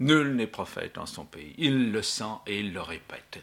Nul 0.00 0.36
n'est 0.36 0.46
prophète 0.46 0.98
en 0.98 1.06
son 1.06 1.24
pays. 1.24 1.54
Il 1.58 1.90
le 1.90 2.02
sent 2.02 2.24
et 2.46 2.60
il 2.60 2.72
le 2.72 2.82
répète. 2.82 3.42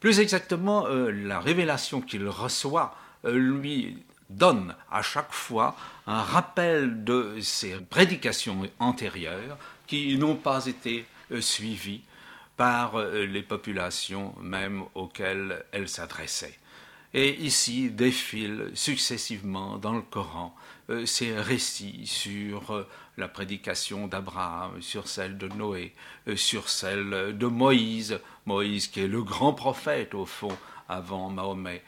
Plus 0.00 0.20
exactement, 0.20 0.86
euh, 0.86 1.10
la 1.10 1.40
révélation 1.40 2.00
qu'il 2.00 2.28
reçoit 2.28 2.94
lui 3.24 3.98
donne 4.30 4.74
à 4.90 5.02
chaque 5.02 5.32
fois 5.32 5.76
un 6.06 6.22
rappel 6.22 7.04
de 7.04 7.38
ses 7.40 7.76
prédications 7.76 8.68
antérieures 8.78 9.58
qui 9.86 10.16
n'ont 10.18 10.36
pas 10.36 10.66
été 10.66 11.06
euh, 11.32 11.40
suivies 11.40 12.02
par 12.56 12.96
euh, 12.96 13.24
les 13.24 13.42
populations 13.42 14.34
même 14.40 14.84
auxquelles 14.94 15.64
elles 15.72 15.88
s'adressaient. 15.88 16.58
Et 17.14 17.36
ici 17.40 17.90
défilent 17.90 18.70
successivement 18.74 19.78
dans 19.78 19.94
le 19.94 20.02
Coran 20.02 20.54
euh, 20.90 21.06
ces 21.06 21.34
récits 21.34 22.06
sur 22.06 22.86
la 23.16 23.28
prédication 23.28 24.06
d'Abraham, 24.06 24.80
sur 24.82 25.08
celle 25.08 25.38
de 25.38 25.48
Noé, 25.48 25.94
sur 26.36 26.68
celle 26.68 27.36
de 27.36 27.46
Moïse, 27.46 28.20
Moïse 28.46 28.88
qui 28.88 29.00
est 29.00 29.08
le 29.08 29.22
grand 29.22 29.54
prophète 29.54 30.14
au 30.14 30.26
fond 30.26 30.56
avant 30.88 31.28
Mahomet, 31.28 31.82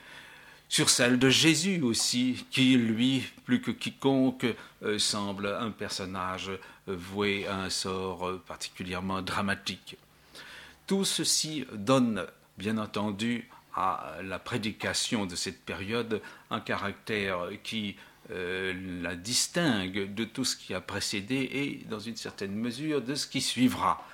sur 0.70 0.88
celle 0.88 1.18
de 1.18 1.28
Jésus 1.28 1.82
aussi, 1.82 2.46
qui, 2.52 2.76
lui, 2.76 3.24
plus 3.44 3.60
que 3.60 3.72
quiconque, 3.72 4.46
euh, 4.84 5.00
semble 5.00 5.48
un 5.48 5.72
personnage 5.72 6.48
euh, 6.48 6.58
voué 6.86 7.44
à 7.48 7.56
un 7.56 7.70
sort 7.70 8.28
euh, 8.28 8.42
particulièrement 8.46 9.20
dramatique. 9.20 9.96
Tout 10.86 11.04
ceci 11.04 11.66
donne, 11.74 12.24
bien 12.56 12.78
entendu, 12.78 13.50
à 13.74 14.14
la 14.22 14.38
prédication 14.38 15.26
de 15.26 15.34
cette 15.34 15.64
période 15.64 16.22
un 16.50 16.60
caractère 16.60 17.48
qui 17.62 17.96
la 18.28 19.16
distingue 19.16 20.14
de 20.14 20.24
tout 20.24 20.44
ce 20.44 20.54
qui 20.54 20.72
a 20.72 20.80
précédé 20.80 21.34
et, 21.52 21.84
dans 21.88 21.98
une 21.98 22.14
certaine 22.14 22.54
mesure, 22.54 23.02
de 23.02 23.16
ce 23.16 23.26
qui 23.26 23.40
suivra. 23.40 24.06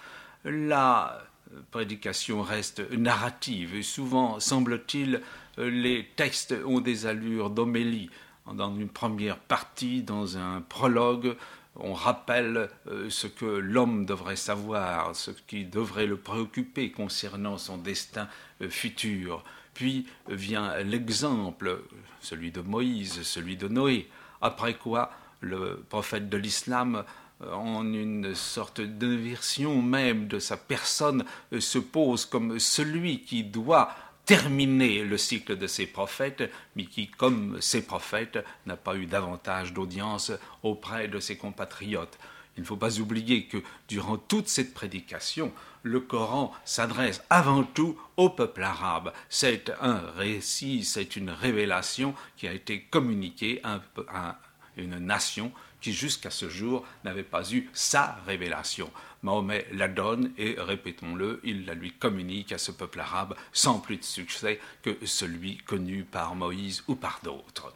La 0.44 1.22
prédication 1.70 2.42
reste 2.42 2.90
narrative 2.92 3.74
et 3.74 3.82
souvent, 3.82 4.40
semble-t-il, 4.40 5.20
les 5.58 6.06
textes 6.16 6.54
ont 6.64 6.80
des 6.80 7.06
allures 7.06 7.50
d'homélie. 7.50 8.10
Dans 8.52 8.74
une 8.76 8.88
première 8.88 9.38
partie, 9.38 10.02
dans 10.02 10.38
un 10.38 10.60
prologue, 10.60 11.36
on 11.78 11.92
rappelle 11.92 12.70
euh, 12.88 13.10
ce 13.10 13.26
que 13.26 13.44
l'homme 13.44 14.06
devrait 14.06 14.36
savoir, 14.36 15.14
ce 15.14 15.30
qui 15.30 15.64
devrait 15.64 16.06
le 16.06 16.16
préoccuper 16.16 16.90
concernant 16.90 17.58
son 17.58 17.76
destin 17.76 18.28
euh, 18.62 18.68
futur. 18.68 19.44
Puis 19.74 20.06
vient 20.28 20.78
l'exemple, 20.78 21.82
celui 22.20 22.50
de 22.50 22.60
Moïse, 22.60 23.22
celui 23.22 23.56
de 23.56 23.68
Noé, 23.68 24.08
après 24.40 24.74
quoi 24.74 25.10
le 25.40 25.84
prophète 25.90 26.30
de 26.30 26.36
l'islam 26.38 27.04
euh, 27.42 27.52
en 27.52 27.92
une 27.92 28.34
sorte 28.34 28.80
d'inversion 28.80 29.82
même 29.82 30.28
de 30.28 30.38
sa 30.38 30.56
personne, 30.56 31.24
se 31.58 31.78
pose 31.78 32.24
comme 32.24 32.58
celui 32.58 33.20
qui 33.20 33.44
doit 33.44 33.90
terminé 34.26 35.04
le 35.04 35.16
cycle 35.16 35.56
de 35.56 35.66
ses 35.66 35.86
prophètes, 35.86 36.50
mais 36.74 36.84
qui, 36.84 37.08
comme 37.08 37.60
ses 37.62 37.86
prophètes, 37.86 38.44
n'a 38.66 38.76
pas 38.76 38.96
eu 38.96 39.06
davantage 39.06 39.72
d'audience 39.72 40.32
auprès 40.62 41.08
de 41.08 41.20
ses 41.20 41.36
compatriotes. 41.36 42.18
Il 42.56 42.62
ne 42.62 42.66
faut 42.66 42.76
pas 42.76 42.98
oublier 42.98 43.44
que 43.44 43.58
durant 43.88 44.16
toute 44.16 44.48
cette 44.48 44.74
prédication, 44.74 45.52
le 45.82 46.00
Coran 46.00 46.52
s'adresse 46.64 47.22
avant 47.30 47.62
tout 47.62 47.96
au 48.16 48.30
peuple 48.30 48.62
arabe. 48.62 49.12
C'est 49.28 49.70
un 49.80 50.00
récit, 50.16 50.82
c'est 50.84 51.16
une 51.16 51.30
révélation 51.30 52.14
qui 52.36 52.48
a 52.48 52.52
été 52.52 52.80
communiquée 52.80 53.60
à, 53.62 54.38
une 54.76 54.98
nation 54.98 55.52
qui 55.80 55.92
jusqu'à 55.92 56.30
ce 56.30 56.48
jour 56.48 56.84
n'avait 57.04 57.22
pas 57.22 57.48
eu 57.52 57.70
sa 57.72 58.18
révélation. 58.26 58.90
Mahomet 59.25 59.65
la 59.71 59.87
donne 59.87 60.31
et, 60.37 60.55
répétons-le, 60.57 61.39
il 61.43 61.65
la 61.65 61.73
lui 61.73 61.91
communique 61.91 62.51
à 62.51 62.57
ce 62.57 62.71
peuple 62.71 62.99
arabe 62.99 63.35
sans 63.51 63.79
plus 63.79 63.97
de 63.97 64.03
succès 64.03 64.59
que 64.81 64.97
celui 65.05 65.57
connu 65.57 66.03
par 66.03 66.35
Moïse 66.35 66.83
ou 66.87 66.95
par 66.95 67.19
d'autres. 67.23 67.73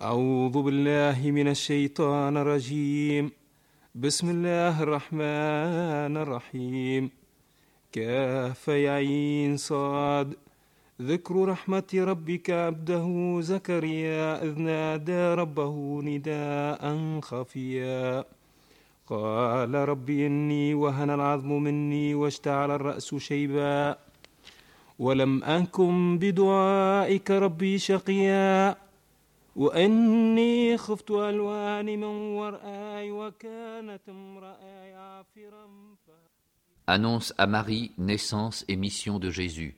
أعوذ 0.00 0.62
بالله 0.62 1.30
من 1.30 1.48
الشيطان 1.48 2.36
الرجيم 2.36 3.30
بسم 3.94 4.30
الله 4.30 4.82
الرحمن 4.82 6.16
الرحيم 6.16 7.10
كاف 7.92 8.68
يعين 8.68 9.56
صاد 9.56 10.34
ذكر 11.02 11.34
رحمة 11.48 11.90
ربك 11.94 12.50
عبده 12.50 13.36
زكريا 13.40 14.42
إذ 14.44 14.58
نادى 14.58 15.34
ربه 15.34 16.02
نداء 16.02 16.82
خفيا 17.20 18.24
قال 19.08 19.74
رب 19.74 20.10
إني 20.10 20.74
وهن 20.74 21.10
العظم 21.10 21.52
مني 21.62 22.14
واشتعل 22.14 22.70
الرأس 22.70 23.14
شيبا 23.14 23.98
ولم 24.98 25.44
أنكم 25.44 26.18
بدعائك 26.18 27.30
ربي 27.30 27.78
شقيا 27.78 28.76
وإني 29.56 30.76
خفت 30.76 31.10
ألوان 31.10 31.86
من 31.86 32.04
ورآي 32.38 33.10
وكانت 33.10 34.08
امرأي 34.08 34.94
عافرا 34.94 35.66
Annonce 36.86 37.32
à 37.38 37.46
Marie 37.46 37.92
naissance 37.96 38.62
et 38.68 38.76
mission 38.76 39.18
de 39.18 39.30
Jésus. 39.30 39.74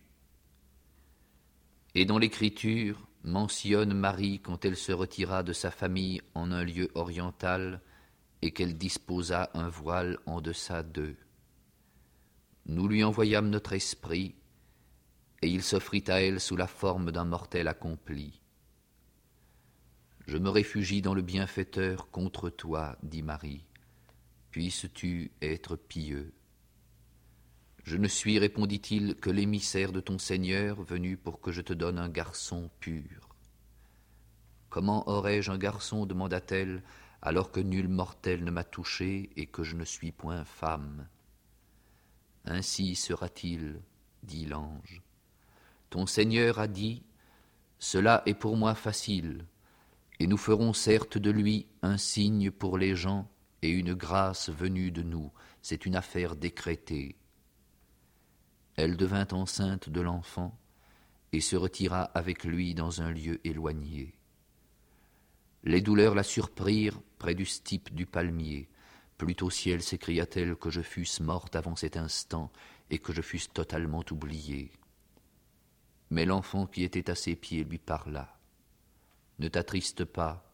Et 1.94 2.04
dans 2.04 2.18
l'Écriture 2.18 2.98
mentionne 3.22 3.94
Marie 3.94 4.40
quand 4.40 4.64
elle 4.64 4.76
se 4.76 4.90
retira 4.90 5.44
de 5.44 5.52
sa 5.52 5.70
famille 5.70 6.20
en 6.34 6.50
un 6.50 6.64
lieu 6.64 6.90
oriental 6.96 7.80
et 8.41 8.51
qu'elle 8.51 8.77
disposa 8.77 9.49
un 9.53 9.69
voile 9.69 10.17
en 10.25 10.41
deçà 10.41 10.83
d'eux. 10.83 11.17
Nous 12.65 12.87
lui 12.87 13.03
envoyâmes 13.03 13.49
notre 13.49 13.73
esprit, 13.73 14.35
et 15.41 15.49
il 15.49 15.63
s'offrit 15.63 16.03
à 16.07 16.21
elle 16.21 16.39
sous 16.39 16.55
la 16.55 16.67
forme 16.67 17.11
d'un 17.11 17.25
mortel 17.25 17.67
accompli. 17.67 18.41
Je 20.27 20.37
me 20.37 20.49
réfugie 20.49 21.01
dans 21.01 21.15
le 21.15 21.23
bienfaiteur 21.23 22.09
contre 22.11 22.49
toi, 22.49 22.97
dit 23.03 23.23
Marie. 23.23 23.65
Puisses-tu 24.51 25.31
être 25.41 25.75
pieux? 25.75 26.33
Je 27.83 27.97
ne 27.97 28.07
suis, 28.07 28.37
répondit-il, 28.37 29.15
que 29.15 29.31
l'émissaire 29.31 29.91
de 29.91 29.99
ton 29.99 30.19
Seigneur 30.19 30.81
venu 30.83 31.17
pour 31.17 31.41
que 31.41 31.51
je 31.51 31.61
te 31.61 31.73
donne 31.73 31.97
un 31.97 32.09
garçon 32.09 32.69
pur. 32.79 33.29
Comment 34.69 35.09
aurais-je 35.09 35.51
un 35.51 35.57
garçon 35.57 36.05
demanda-t-elle, 36.05 36.83
alors 37.21 37.51
que 37.51 37.59
nul 37.59 37.87
mortel 37.87 38.43
ne 38.43 38.51
m'a 38.51 38.63
touché 38.63 39.29
et 39.35 39.45
que 39.45 39.63
je 39.63 39.75
ne 39.75 39.85
suis 39.85 40.11
point 40.11 40.43
femme. 40.43 41.07
Ainsi 42.45 42.95
sera-t-il, 42.95 43.81
dit 44.23 44.45
l'ange. 44.45 45.01
Ton 45.89 46.05
Seigneur 46.05 46.59
a 46.59 46.67
dit, 46.67 47.03
Cela 47.77 48.23
est 48.25 48.33
pour 48.33 48.57
moi 48.57 48.73
facile, 48.75 49.45
et 50.19 50.27
nous 50.27 50.37
ferons 50.37 50.73
certes 50.73 51.17
de 51.17 51.31
lui 51.31 51.67
un 51.81 51.97
signe 51.97 52.51
pour 52.51 52.77
les 52.77 52.95
gens 52.95 53.29
et 53.61 53.69
une 53.69 53.93
grâce 53.93 54.49
venue 54.49 54.91
de 54.91 55.03
nous, 55.03 55.31
c'est 55.61 55.85
une 55.85 55.95
affaire 55.95 56.35
décrétée. 56.35 57.15
Elle 58.75 58.97
devint 58.97 59.27
enceinte 59.31 59.89
de 59.89 60.01
l'enfant 60.01 60.57
et 61.31 61.41
se 61.41 61.55
retira 61.55 62.03
avec 62.03 62.43
lui 62.43 62.73
dans 62.73 63.01
un 63.01 63.11
lieu 63.11 63.39
éloigné. 63.45 64.15
Les 65.63 65.81
douleurs 65.81 66.15
la 66.15 66.23
surprirent 66.23 66.99
près 67.19 67.35
du 67.35 67.45
stipe 67.45 67.93
du 67.93 68.05
palmier. 68.05 68.67
Plutôt 69.17 69.51
ciel, 69.51 69.83
s'écria-t-elle, 69.83 70.55
que 70.55 70.71
je 70.71 70.81
fusse 70.81 71.19
morte 71.19 71.55
avant 71.55 71.75
cet 71.75 71.97
instant 71.97 72.51
et 72.89 72.97
que 72.97 73.13
je 73.13 73.21
fusse 73.21 73.51
totalement 73.53 74.03
oubliée. 74.09 74.71
Mais 76.09 76.25
l'enfant 76.25 76.65
qui 76.65 76.83
était 76.83 77.09
à 77.09 77.15
ses 77.15 77.35
pieds 77.35 77.63
lui 77.63 77.77
parla. 77.77 78.39
Ne 79.39 79.47
t'attriste 79.47 80.03
pas, 80.03 80.51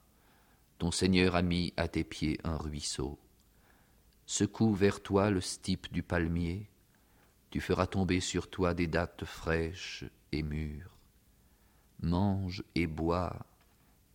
ton 0.78 0.92
Seigneur 0.92 1.36
a 1.36 1.42
mis 1.42 1.74
à 1.78 1.88
tes 1.88 2.04
pieds 2.04 2.40
un 2.44 2.58
ruisseau. 2.58 3.18
Secoue 4.26 4.74
vers 4.74 5.02
toi 5.02 5.32
le 5.32 5.42
stipe 5.42 5.92
du 5.92 6.04
palmier, 6.04 6.70
tu 7.50 7.62
feras 7.62 7.88
tomber 7.88 8.20
sur 8.20 8.50
toi 8.50 8.74
des 8.74 8.88
dattes 8.88 9.26
fraîches 9.26 10.04
et 10.32 10.44
mûres. 10.44 10.98
Mange 12.02 12.64
et 12.76 12.86
bois, 12.86 13.46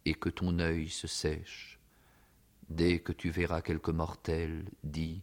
et 0.05 0.15
que 0.15 0.29
ton 0.29 0.59
œil 0.59 0.89
se 0.89 1.07
sèche. 1.07 1.79
Dès 2.69 3.01
que 3.01 3.13
tu 3.13 3.31
verras 3.31 3.63
quelque 3.63 3.91
mortel, 3.91 4.65
dis 4.85 5.23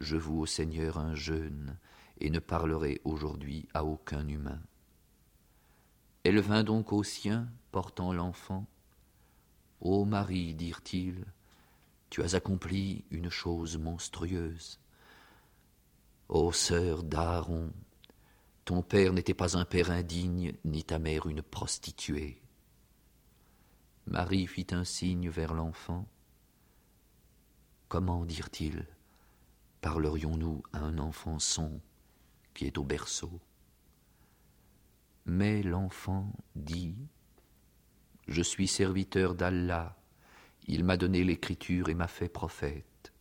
Je 0.00 0.16
voue 0.16 0.40
au 0.40 0.46
Seigneur 0.46 0.98
un 0.98 1.14
jeûne, 1.14 1.76
et 2.20 2.30
ne 2.30 2.38
parlerai 2.38 3.00
aujourd'hui 3.04 3.68
à 3.74 3.84
aucun 3.84 4.26
humain. 4.26 4.60
Elle 6.24 6.40
vint 6.40 6.64
donc 6.64 6.92
aux 6.92 7.04
siens, 7.04 7.48
portant 7.70 8.12
l'enfant. 8.12 8.66
Ô 9.80 10.04
Marie, 10.04 10.54
dirent-ils, 10.54 11.24
tu 12.10 12.22
as 12.22 12.34
accompli 12.34 13.04
une 13.10 13.30
chose 13.30 13.78
monstrueuse. 13.78 14.80
Ô 16.28 16.52
sœur 16.52 17.04
d'Aaron, 17.04 17.72
ton 18.64 18.82
père 18.82 19.12
n'était 19.12 19.34
pas 19.34 19.56
un 19.56 19.64
père 19.64 19.90
indigne, 19.90 20.54
ni 20.64 20.84
ta 20.84 20.98
mère 20.98 21.26
une 21.26 21.42
prostituée. 21.42 22.42
Marie 24.10 24.46
fit 24.46 24.68
un 24.70 24.84
signe 24.84 25.28
vers 25.28 25.52
l'enfant. 25.52 26.08
Comment, 27.88 28.24
dirent-ils, 28.24 28.86
parlerions-nous 29.82 30.62
à 30.72 30.78
un 30.78 30.96
enfant 30.96 31.38
son 31.38 31.82
qui 32.54 32.64
est 32.64 32.78
au 32.78 32.84
berceau? 32.84 33.38
Mais 35.26 35.62
l'enfant 35.62 36.32
dit 36.56 36.96
Je 38.28 38.40
suis 38.40 38.66
serviteur 38.66 39.34
d'Allah, 39.34 39.94
il 40.66 40.84
m'a 40.84 40.96
donné 40.96 41.22
l'écriture 41.22 41.90
et 41.90 41.94
m'a 41.94 42.08
fait 42.08 42.30
prophète. 42.30 43.12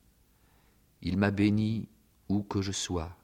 Il 1.01 1.17
m'a 1.17 1.31
béni 1.31 1.89
où 2.29 2.43
que 2.43 2.61
je 2.61 2.71
sois, 2.71 3.17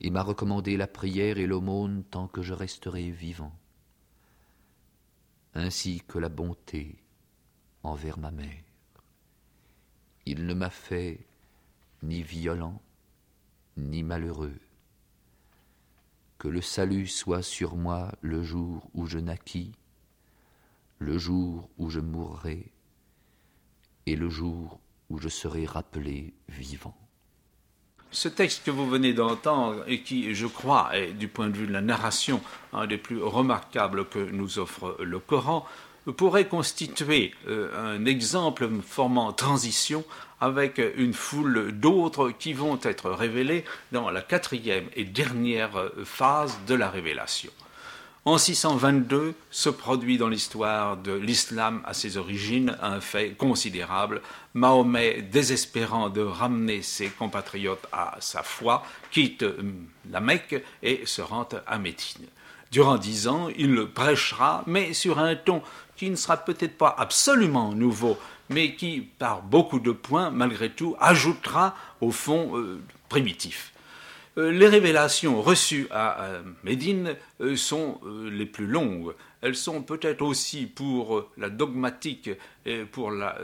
et 0.00 0.10
m'a 0.10 0.22
recommandé 0.22 0.76
la 0.76 0.86
prière 0.86 1.38
et 1.38 1.48
l'aumône 1.48 2.04
tant 2.04 2.28
que 2.28 2.42
je 2.42 2.54
resterai 2.54 3.10
vivant, 3.10 3.58
ainsi 5.54 6.02
que 6.06 6.18
la 6.18 6.28
bonté 6.28 7.02
envers 7.82 8.18
ma 8.18 8.30
mère. 8.30 8.62
Il 10.26 10.46
ne 10.46 10.54
m'a 10.54 10.70
fait 10.70 11.26
ni 12.02 12.22
violent, 12.22 12.80
ni 13.76 14.02
malheureux. 14.02 14.58
Que 16.38 16.48
le 16.48 16.60
salut 16.60 17.06
soit 17.06 17.42
sur 17.42 17.76
moi 17.76 18.12
le 18.20 18.42
jour 18.42 18.88
où 18.94 19.06
je 19.06 19.18
naquis, 19.18 19.72
le 20.98 21.18
jour 21.18 21.68
où 21.78 21.90
je 21.90 22.00
mourrai, 22.00 22.72
et 24.06 24.16
le 24.16 24.28
jour 24.28 24.80
où 25.08 25.18
je 25.18 25.28
serai 25.28 25.66
rappelé 25.66 26.34
vivant. 26.48 26.96
Ce 28.12 28.28
texte 28.28 28.64
que 28.64 28.70
vous 28.72 28.88
venez 28.88 29.12
d'entendre 29.12 29.84
et 29.86 30.00
qui, 30.00 30.34
je 30.34 30.46
crois, 30.46 30.90
est 30.94 31.12
du 31.12 31.28
point 31.28 31.48
de 31.48 31.56
vue 31.56 31.66
de 31.66 31.72
la 31.72 31.80
narration 31.80 32.40
un 32.72 32.86
des 32.86 32.96
plus 32.96 33.22
remarquables 33.22 34.04
que 34.06 34.18
nous 34.18 34.58
offre 34.58 34.96
le 35.00 35.18
Coran, 35.20 35.64
pourrait 36.16 36.48
constituer 36.48 37.32
euh, 37.46 37.96
un 37.96 38.04
exemple 38.04 38.68
formant 38.84 39.32
transition 39.32 40.04
avec 40.40 40.80
une 40.96 41.12
foule 41.12 41.72
d'autres 41.72 42.30
qui 42.30 42.52
vont 42.52 42.80
être 42.82 43.10
révélés 43.10 43.64
dans 43.92 44.10
la 44.10 44.22
quatrième 44.22 44.86
et 44.96 45.04
dernière 45.04 45.90
phase 46.04 46.58
de 46.66 46.74
la 46.74 46.90
révélation. 46.90 47.52
En 48.30 48.38
622 48.38 49.34
se 49.50 49.70
produit 49.70 50.16
dans 50.16 50.28
l'histoire 50.28 50.96
de 50.96 51.10
l'islam 51.10 51.82
à 51.84 51.92
ses 51.92 52.16
origines 52.16 52.76
un 52.80 53.00
fait 53.00 53.30
considérable. 53.30 54.22
Mahomet, 54.54 55.22
désespérant 55.22 56.10
de 56.10 56.20
ramener 56.20 56.80
ses 56.82 57.08
compatriotes 57.08 57.88
à 57.90 58.16
sa 58.20 58.44
foi, 58.44 58.84
quitte 59.10 59.42
hum, 59.42 59.84
la 60.12 60.20
Mecque 60.20 60.62
et 60.80 61.02
se 61.06 61.22
rend 61.22 61.48
à 61.66 61.78
Médine. 61.80 62.28
Durant 62.70 62.98
dix 62.98 63.26
ans, 63.26 63.48
il 63.58 63.86
prêchera, 63.86 64.62
mais 64.68 64.94
sur 64.94 65.18
un 65.18 65.34
ton 65.34 65.60
qui 65.96 66.08
ne 66.08 66.14
sera 66.14 66.36
peut-être 66.36 66.78
pas 66.78 66.94
absolument 66.96 67.72
nouveau, 67.72 68.16
mais 68.48 68.76
qui, 68.76 69.00
par 69.00 69.42
beaucoup 69.42 69.80
de 69.80 69.90
points, 69.90 70.30
malgré 70.30 70.70
tout, 70.70 70.94
ajoutera 71.00 71.74
au 72.00 72.12
fond 72.12 72.56
euh, 72.56 72.80
primitif. 73.08 73.72
Euh, 74.40 74.50
les 74.52 74.68
révélations 74.68 75.42
reçues 75.42 75.86
à 75.90 76.40
Médine 76.64 77.14
euh, 77.42 77.56
sont 77.56 78.00
euh, 78.06 78.30
les 78.30 78.46
plus 78.46 78.66
longues. 78.66 79.12
Elles 79.42 79.54
sont 79.54 79.82
peut-être 79.82 80.22
aussi 80.22 80.64
pour 80.66 81.30
la 81.36 81.50
dogmatique 81.50 82.30
et 82.64 82.84
pour 82.84 83.10
la, 83.10 83.36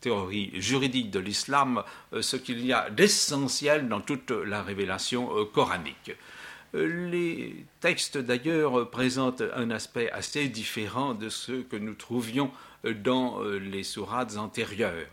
théorie 0.00 0.50
juridique 0.54 1.10
de 1.10 1.18
l'islam 1.18 1.82
ce 2.20 2.36
qu'il 2.36 2.64
y 2.64 2.72
a 2.72 2.90
d'essentiel 2.90 3.88
dans 3.88 4.00
toute 4.00 4.30
la 4.30 4.62
révélation 4.62 5.28
coranique. 5.52 6.12
Les 6.74 7.66
textes 7.80 8.18
d'ailleurs 8.18 8.88
présentent 8.88 9.42
un 9.56 9.72
aspect 9.72 10.12
assez 10.12 10.48
différent 10.48 11.14
de 11.14 11.28
ce 11.28 11.62
que 11.62 11.76
nous 11.76 11.94
trouvions 11.94 12.52
dans 12.84 13.42
les 13.42 13.82
sourates 13.82 14.36
antérieures. 14.36 15.10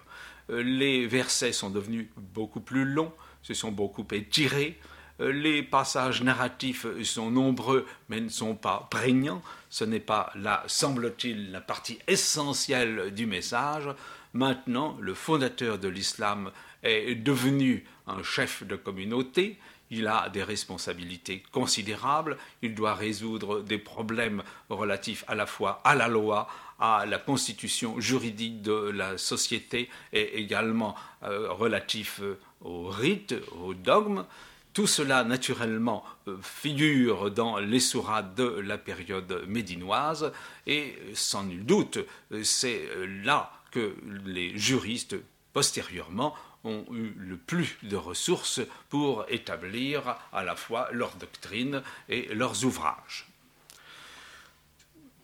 Les 0.49 1.07
versets 1.07 1.53
sont 1.53 1.71
devenus 1.71 2.05
beaucoup 2.35 2.61
plus 2.61 2.85
longs, 2.85 3.13
se 3.43 3.53
sont 3.53 3.71
beaucoup 3.71 4.05
étirés. 4.11 4.79
Euh, 5.19 5.31
les 5.31 5.63
passages 5.63 6.21
narratifs 6.21 6.85
sont 7.03 7.31
nombreux 7.31 7.85
mais 8.09 8.21
ne 8.21 8.29
sont 8.29 8.55
pas 8.55 8.87
prégnants. 8.89 9.41
Ce 9.69 9.83
n'est 9.83 9.99
pas 9.99 10.31
là, 10.35 10.63
semble-t-il, 10.67 11.51
la 11.51 11.61
partie 11.61 11.99
essentielle 12.07 13.13
du 13.13 13.25
message. 13.25 13.89
Maintenant, 14.33 14.97
le 14.99 15.13
fondateur 15.13 15.77
de 15.77 15.87
l'islam 15.87 16.51
est 16.83 17.15
devenu 17.15 17.85
un 18.07 18.23
chef 18.23 18.63
de 18.63 18.75
communauté. 18.75 19.57
Il 19.89 20.07
a 20.07 20.29
des 20.29 20.43
responsabilités 20.43 21.43
considérables. 21.51 22.37
Il 22.61 22.73
doit 22.73 22.95
résoudre 22.95 23.61
des 23.61 23.77
problèmes 23.77 24.41
relatifs 24.69 25.25
à 25.27 25.35
la 25.35 25.45
fois 25.45 25.81
à 25.83 25.95
la 25.95 26.07
loi, 26.07 26.47
à 26.79 27.05
la 27.05 27.17
constitution 27.17 27.99
juridique 27.99 28.61
de 28.61 28.89
la 28.89 29.17
société 29.17 29.89
et 30.13 30.39
également 30.39 30.95
euh, 31.23 31.51
relatifs 31.51 32.21
aux 32.63 32.87
rites, 32.87 33.35
aux 33.63 33.73
dogmes. 33.73 34.25
Tout 34.73 34.87
cela, 34.87 35.23
naturellement, 35.23 36.03
euh, 36.27 36.37
figure 36.41 37.29
dans 37.31 37.57
les 37.57 37.79
sourates 37.79 38.35
de 38.35 38.45
la 38.45 38.77
période 38.77 39.43
médinoise, 39.47 40.31
et 40.65 40.95
sans 41.13 41.43
nul 41.43 41.65
doute, 41.65 41.99
c'est 42.43 42.87
là 43.23 43.51
que 43.71 43.95
les 44.25 44.57
juristes, 44.57 45.15
postérieurement, 45.53 46.35
ont 46.63 46.85
eu 46.91 47.13
le 47.17 47.37
plus 47.37 47.77
de 47.83 47.95
ressources 47.95 48.61
pour 48.89 49.25
établir 49.29 50.15
à 50.31 50.43
la 50.43 50.55
fois 50.55 50.89
leur 50.91 51.15
doctrine 51.15 51.81
et 52.07 52.33
leurs 52.33 52.63
ouvrages. 52.65 53.27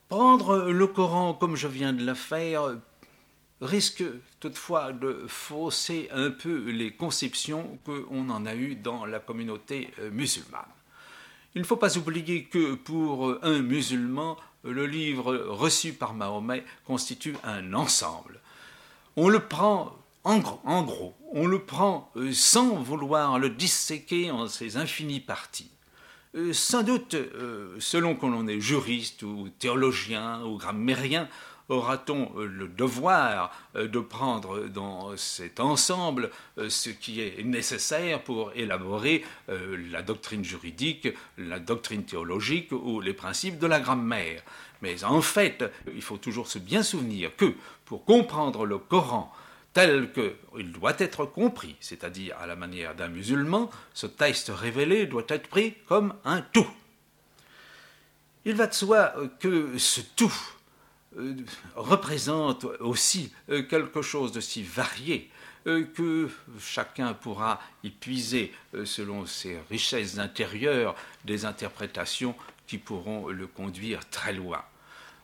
Prendre 0.10 0.70
le 0.70 0.88
Coran 0.88 1.34
comme 1.34 1.56
je 1.56 1.68
viens 1.68 1.94
de 1.94 2.04
le 2.04 2.14
faire 2.14 2.78
risque 3.62 4.04
toutefois 4.40 4.92
de 4.92 5.26
fausser 5.28 6.10
un 6.12 6.30
peu 6.30 6.70
les 6.70 6.92
conceptions 6.92 7.80
qu'on 7.86 8.30
en 8.30 8.46
a 8.46 8.56
eues 8.56 8.76
dans 8.76 9.06
la 9.06 9.20
communauté 9.20 9.90
euh, 10.00 10.12
musulmane. 10.12 10.62
Il 11.56 11.62
ne 11.62 11.66
faut 11.66 11.78
pas 11.78 11.98
oublier 11.98 12.44
que 12.44 12.76
pour 12.76 13.36
un 13.42 13.62
musulman, 13.62 14.38
le 14.64 14.86
livre 14.86 15.36
reçu 15.36 15.94
par 15.94 16.14
Mahomet 16.14 16.64
constitue 16.86 17.36
un 17.44 17.74
ensemble. 17.74 18.40
On 19.16 19.28
le 19.30 19.40
prend 19.40 19.98
en 20.24 20.40
gros, 20.84 21.16
on 21.32 21.48
le 21.48 21.60
prend 21.60 22.12
euh, 22.18 22.34
sans 22.34 22.76
vouloir 22.76 23.40
le 23.40 23.50
disséquer 23.50 24.30
en 24.30 24.48
ses 24.48 24.76
infinies 24.76 25.22
parties. 25.22 25.72
Euh, 26.36 26.52
sans 26.52 26.84
doute, 26.84 27.16
selon 27.80 28.16
qu'on 28.16 28.34
en 28.34 28.46
est 28.48 28.60
juriste 28.60 29.24
ou 29.24 29.50
théologien 29.58 30.44
ou 30.44 30.58
grammairien, 30.58 31.30
aura-t-on 31.70 32.32
euh, 32.38 32.46
le 32.46 32.68
devoir 32.68 33.52
euh, 33.76 33.88
de 33.88 34.00
prendre 34.00 34.68
dans 34.68 35.16
cet 35.18 35.60
ensemble 35.60 36.30
euh, 36.58 36.70
ce 36.70 36.90
qui 36.90 37.22
est 37.22 37.44
nécessaire 37.44 38.24
pour 38.24 38.52
élaborer 38.56 39.24
la 39.48 40.02
doctrine 40.02 40.44
juridique, 40.44 41.08
la 41.38 41.60
doctrine 41.60 42.04
théologique 42.04 42.72
ou 42.72 43.02
les 43.02 43.14
principes 43.14 43.60
de 43.60 43.68
la 43.68 43.80
grammaire? 43.80 44.42
Mais 44.82 45.04
en 45.04 45.22
fait, 45.22 45.64
il 45.94 46.02
faut 46.02 46.18
toujours 46.18 46.48
se 46.48 46.60
bien 46.60 46.84
souvenir 46.84 47.36
que 47.36 47.54
pour 47.86 48.06
comprendre 48.06 48.66
le 48.66 48.78
Coran, 48.78 49.34
tel 49.74 50.12
qu'il 50.12 50.72
doit 50.72 50.96
être 51.00 51.26
compris, 51.26 51.76
c'est-à-dire 51.80 52.36
à 52.40 52.48
la 52.48 52.56
manière 52.56 52.96
d'un 52.96 53.08
musulman, 53.08 53.70
ce 53.94 54.08
texte 54.08 54.52
révélé 54.54 55.06
doit 55.06 55.26
être 55.30 55.48
pris 55.48 55.76
comme 55.88 56.14
un 56.26 56.42
tout. 56.42 56.68
Il 58.46 58.56
va 58.56 58.68
de 58.68 58.74
soi 58.74 59.14
que 59.40 59.78
ce 59.78 60.02
tout 60.16 60.34
euh, 61.18 61.36
représente 61.76 62.66
aussi 62.80 63.32
euh, 63.50 63.64
quelque 63.64 64.02
chose 64.02 64.32
de 64.32 64.40
si 64.40 64.64
varié 64.64 65.30
euh, 65.66 65.84
que 65.84 66.30
chacun 66.60 67.14
pourra 67.14 67.60
y 67.84 67.90
puiser 67.90 68.54
selon 68.86 69.26
ses 69.26 69.60
richesses 69.70 70.20
intérieures 70.20 70.96
des 71.26 71.46
interprétations 71.46 72.36
qui 72.68 72.78
pourront 72.78 73.28
le 73.28 73.48
conduire 73.48 74.08
très 74.10 74.34
loin. 74.34 74.64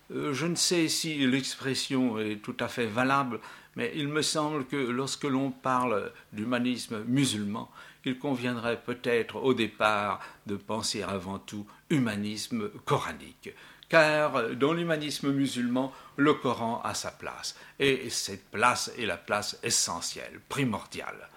Je 0.09 0.45
ne 0.45 0.55
sais 0.55 0.89
si 0.89 1.25
l'expression 1.25 2.19
est 2.19 2.37
tout 2.37 2.55
à 2.59 2.67
fait 2.67 2.85
valable, 2.85 3.39
mais 3.75 3.91
il 3.95 4.07
me 4.07 4.21
semble 4.21 4.65
que 4.65 4.75
lorsque 4.75 5.23
l'on 5.23 5.49
parle 5.49 6.11
d'humanisme 6.33 7.03
musulman, 7.05 7.71
il 8.05 8.19
conviendrait 8.19 8.81
peut-être 8.81 9.37
au 9.37 9.53
départ 9.53 10.19
de 10.45 10.55
penser 10.55 11.03
avant 11.03 11.39
tout 11.39 11.65
humanisme 11.89 12.69
coranique. 12.85 13.49
Car 13.93 14.55
dans 14.55 14.73
l'humanisme 14.73 15.31
musulman, 15.31 15.93
le 16.17 16.33
Coran 16.33 16.81
a 16.83 16.95
sa 16.95 17.11
place. 17.11 17.55
Et 17.79 18.09
cette 18.09 18.49
place 18.49 18.91
est 18.97 19.05
la 19.05 19.17
place 19.17 19.59
essentielle, 19.61 20.39
primordiale. 20.49 21.29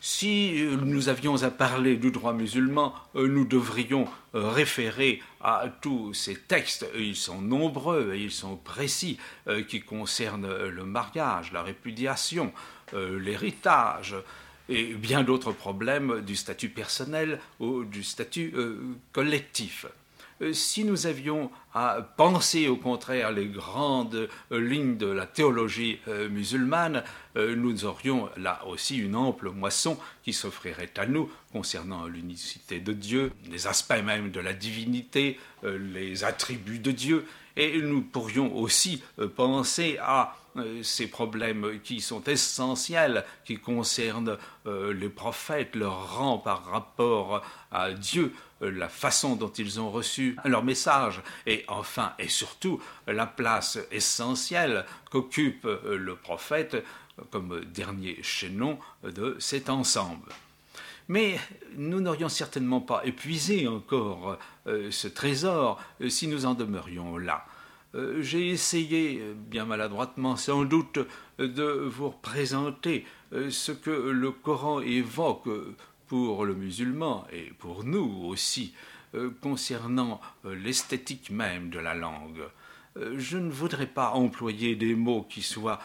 Si 0.00 0.60
euh, 0.60 0.76
nous 0.76 1.08
avions 1.08 1.44
à 1.44 1.52
parler 1.52 1.96
du 1.96 2.10
droit 2.10 2.32
musulman, 2.32 2.96
euh, 3.14 3.28
nous 3.28 3.44
devrions 3.44 4.08
euh, 4.34 4.48
référer 4.48 5.22
à 5.40 5.66
tous 5.80 6.14
ces 6.14 6.34
textes, 6.34 6.84
ils 6.96 7.14
sont 7.14 7.40
nombreux 7.40 8.12
et 8.12 8.24
ils 8.24 8.32
sont 8.32 8.56
précis, 8.56 9.16
qui 9.68 9.80
concernent 9.80 10.52
le 10.66 10.84
mariage, 10.84 11.52
la 11.52 11.62
répudiation, 11.62 12.52
l'héritage 12.92 14.16
et 14.68 14.94
bien 14.94 15.22
d'autres 15.22 15.52
problèmes 15.52 16.22
du 16.22 16.34
statut 16.34 16.70
personnel 16.70 17.38
ou 17.60 17.84
du 17.84 18.02
statut 18.02 18.52
collectif. 19.12 19.86
Euh, 20.40 20.52
si 20.52 20.84
nous 20.84 21.06
avions 21.06 21.50
à 21.74 22.00
penser 22.16 22.68
au 22.68 22.76
contraire 22.76 23.32
les 23.32 23.46
grandes 23.46 24.28
euh, 24.52 24.60
lignes 24.60 24.96
de 24.96 25.06
la 25.06 25.26
théologie 25.26 25.98
euh, 26.08 26.28
musulmane, 26.28 27.02
nous 27.36 27.84
aurions 27.84 28.28
là 28.36 28.60
aussi 28.66 28.96
une 28.96 29.14
ample 29.14 29.50
moisson 29.50 29.96
qui 30.24 30.32
s'offrirait 30.32 30.90
à 30.96 31.06
nous 31.06 31.30
concernant 31.52 32.06
l'unicité 32.06 32.80
de 32.80 32.92
Dieu, 32.92 33.30
les 33.48 33.68
aspects 33.68 34.02
même 34.04 34.32
de 34.32 34.40
la 34.40 34.52
divinité, 34.52 35.38
les 35.62 36.24
attributs 36.24 36.80
de 36.80 36.90
Dieu, 36.90 37.26
et 37.56 37.80
nous 37.80 38.02
pourrions 38.02 38.56
aussi 38.56 39.04
penser 39.36 39.98
à 40.00 40.34
ces 40.82 41.06
problèmes 41.06 41.78
qui 41.84 42.00
sont 42.00 42.24
essentiels, 42.24 43.24
qui 43.44 43.58
concernent 43.58 44.36
les 44.66 45.08
prophètes, 45.08 45.76
leur 45.76 46.16
rang 46.16 46.38
par 46.38 46.64
rapport 46.64 47.42
à 47.70 47.92
Dieu, 47.92 48.32
la 48.60 48.88
façon 48.88 49.36
dont 49.36 49.52
ils 49.52 49.80
ont 49.80 49.90
reçu 49.90 50.36
leur 50.44 50.64
message 50.64 51.22
et 51.46 51.64
enfin 51.68 52.12
et 52.18 52.28
surtout 52.28 52.80
la 53.06 53.26
place 53.26 53.78
essentielle 53.90 54.84
qu'occupe 55.10 55.64
euh, 55.64 55.96
le 55.96 56.16
prophète 56.16 56.84
comme 57.30 57.64
dernier 57.64 58.18
chaînon 58.22 58.78
de 59.02 59.36
cet 59.38 59.70
ensemble. 59.70 60.30
Mais 61.08 61.38
nous 61.76 62.00
n'aurions 62.00 62.28
certainement 62.28 62.80
pas 62.80 63.02
épuisé 63.04 63.66
encore 63.66 64.38
euh, 64.66 64.90
ce 64.90 65.08
trésor 65.08 65.80
si 66.08 66.28
nous 66.28 66.46
en 66.46 66.54
demeurions 66.54 67.16
là. 67.16 67.44
J'ai 68.20 68.50
essayé, 68.50 69.22
bien 69.34 69.64
maladroitement 69.64 70.36
sans 70.36 70.64
doute, 70.64 70.98
de 71.38 71.88
vous 71.88 72.10
représenter 72.10 73.06
ce 73.32 73.72
que 73.72 73.90
le 73.90 74.30
Coran 74.30 74.80
évoque 74.80 75.48
pour 76.08 76.44
le 76.44 76.54
musulman 76.54 77.26
et 77.32 77.52
pour 77.58 77.84
nous 77.84 78.24
aussi 78.24 78.72
euh, 79.14 79.30
concernant 79.40 80.20
euh, 80.44 80.54
l'esthétique 80.54 81.30
même 81.30 81.70
de 81.70 81.78
la 81.78 81.94
langue. 81.94 82.42
Euh, 82.96 83.14
je 83.18 83.38
ne 83.38 83.50
voudrais 83.50 83.86
pas 83.86 84.10
employer 84.10 84.74
des 84.76 84.94
mots 84.94 85.26
qui 85.28 85.42
soient 85.42 85.80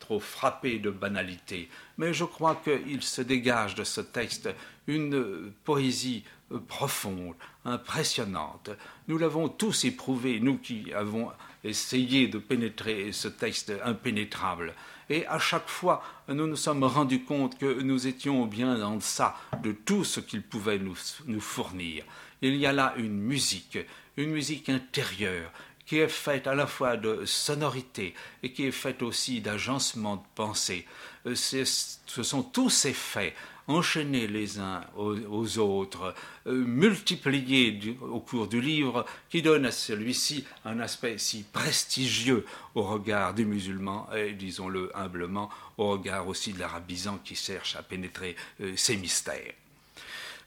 trop 0.00 0.18
frappés 0.18 0.80
de 0.80 0.90
banalité, 0.90 1.68
mais 1.96 2.12
je 2.12 2.24
crois 2.24 2.60
qu'il 2.62 3.02
se 3.02 3.22
dégage 3.22 3.76
de 3.76 3.84
ce 3.84 4.00
texte 4.00 4.48
une 4.88 5.52
poésie 5.64 6.24
profonde, 6.66 7.34
impressionnante. 7.64 8.70
Nous 9.06 9.18
l'avons 9.18 9.48
tous 9.48 9.84
éprouvé, 9.84 10.40
nous 10.40 10.58
qui 10.58 10.92
avons 10.92 11.30
essayé 11.62 12.26
de 12.26 12.38
pénétrer 12.38 13.12
ce 13.12 13.28
texte 13.28 13.72
impénétrable. 13.84 14.74
Et 15.10 15.26
à 15.26 15.38
chaque 15.38 15.68
fois, 15.68 16.02
nous 16.28 16.46
nous 16.46 16.56
sommes 16.56 16.84
rendus 16.84 17.24
compte 17.24 17.58
que 17.58 17.80
nous 17.80 18.06
étions 18.06 18.44
bien 18.46 18.82
en 18.82 18.96
deçà 18.96 19.36
de 19.62 19.72
tout 19.72 20.04
ce 20.04 20.20
qu'il 20.20 20.42
pouvait 20.42 20.78
nous, 20.78 20.96
nous 21.26 21.40
fournir. 21.40 22.04
Il 22.42 22.56
y 22.56 22.66
a 22.66 22.72
là 22.72 22.94
une 22.96 23.18
musique, 23.18 23.78
une 24.16 24.30
musique 24.30 24.68
intérieure, 24.68 25.50
qui 25.86 25.98
est 25.98 26.08
faite 26.08 26.46
à 26.46 26.54
la 26.54 26.66
fois 26.66 26.98
de 26.98 27.24
sonorité 27.24 28.14
et 28.42 28.52
qui 28.52 28.66
est 28.66 28.72
faite 28.72 29.02
aussi 29.02 29.40
d'agencement 29.40 30.16
de 30.16 30.22
pensée. 30.34 30.86
Euh, 31.24 31.34
ce 31.34 32.22
sont 32.22 32.42
tous 32.42 32.68
ces 32.68 32.92
faits 32.92 33.34
enchaînés 33.68 34.26
les 34.26 34.58
uns 34.58 34.80
aux, 34.96 35.58
autres, 35.58 36.14
euh, 36.46 36.52
multipliés 36.52 37.96
au 38.00 38.20
cours 38.20 38.48
du 38.48 38.60
livre, 38.60 39.04
qui 39.28 39.42
donnent 39.42 39.66
à 39.66 39.70
celui-ci 39.70 40.44
un 40.64 40.80
aspect 40.80 41.18
si 41.18 41.44
prestigieux 41.44 42.44
au 42.74 42.82
regard 42.82 43.34
des 43.34 43.44
musulmans 43.44 44.08
et, 44.16 44.32
disons-le 44.32 44.90
humblement, 44.96 45.50
au 45.76 45.90
regard 45.90 46.26
aussi 46.26 46.52
de 46.52 46.58
l'arabisant 46.58 47.18
qui 47.22 47.36
cherche 47.36 47.76
à 47.76 47.82
pénétrer 47.82 48.34
euh, 48.60 48.72
ces 48.76 48.96
mystères. 48.96 49.52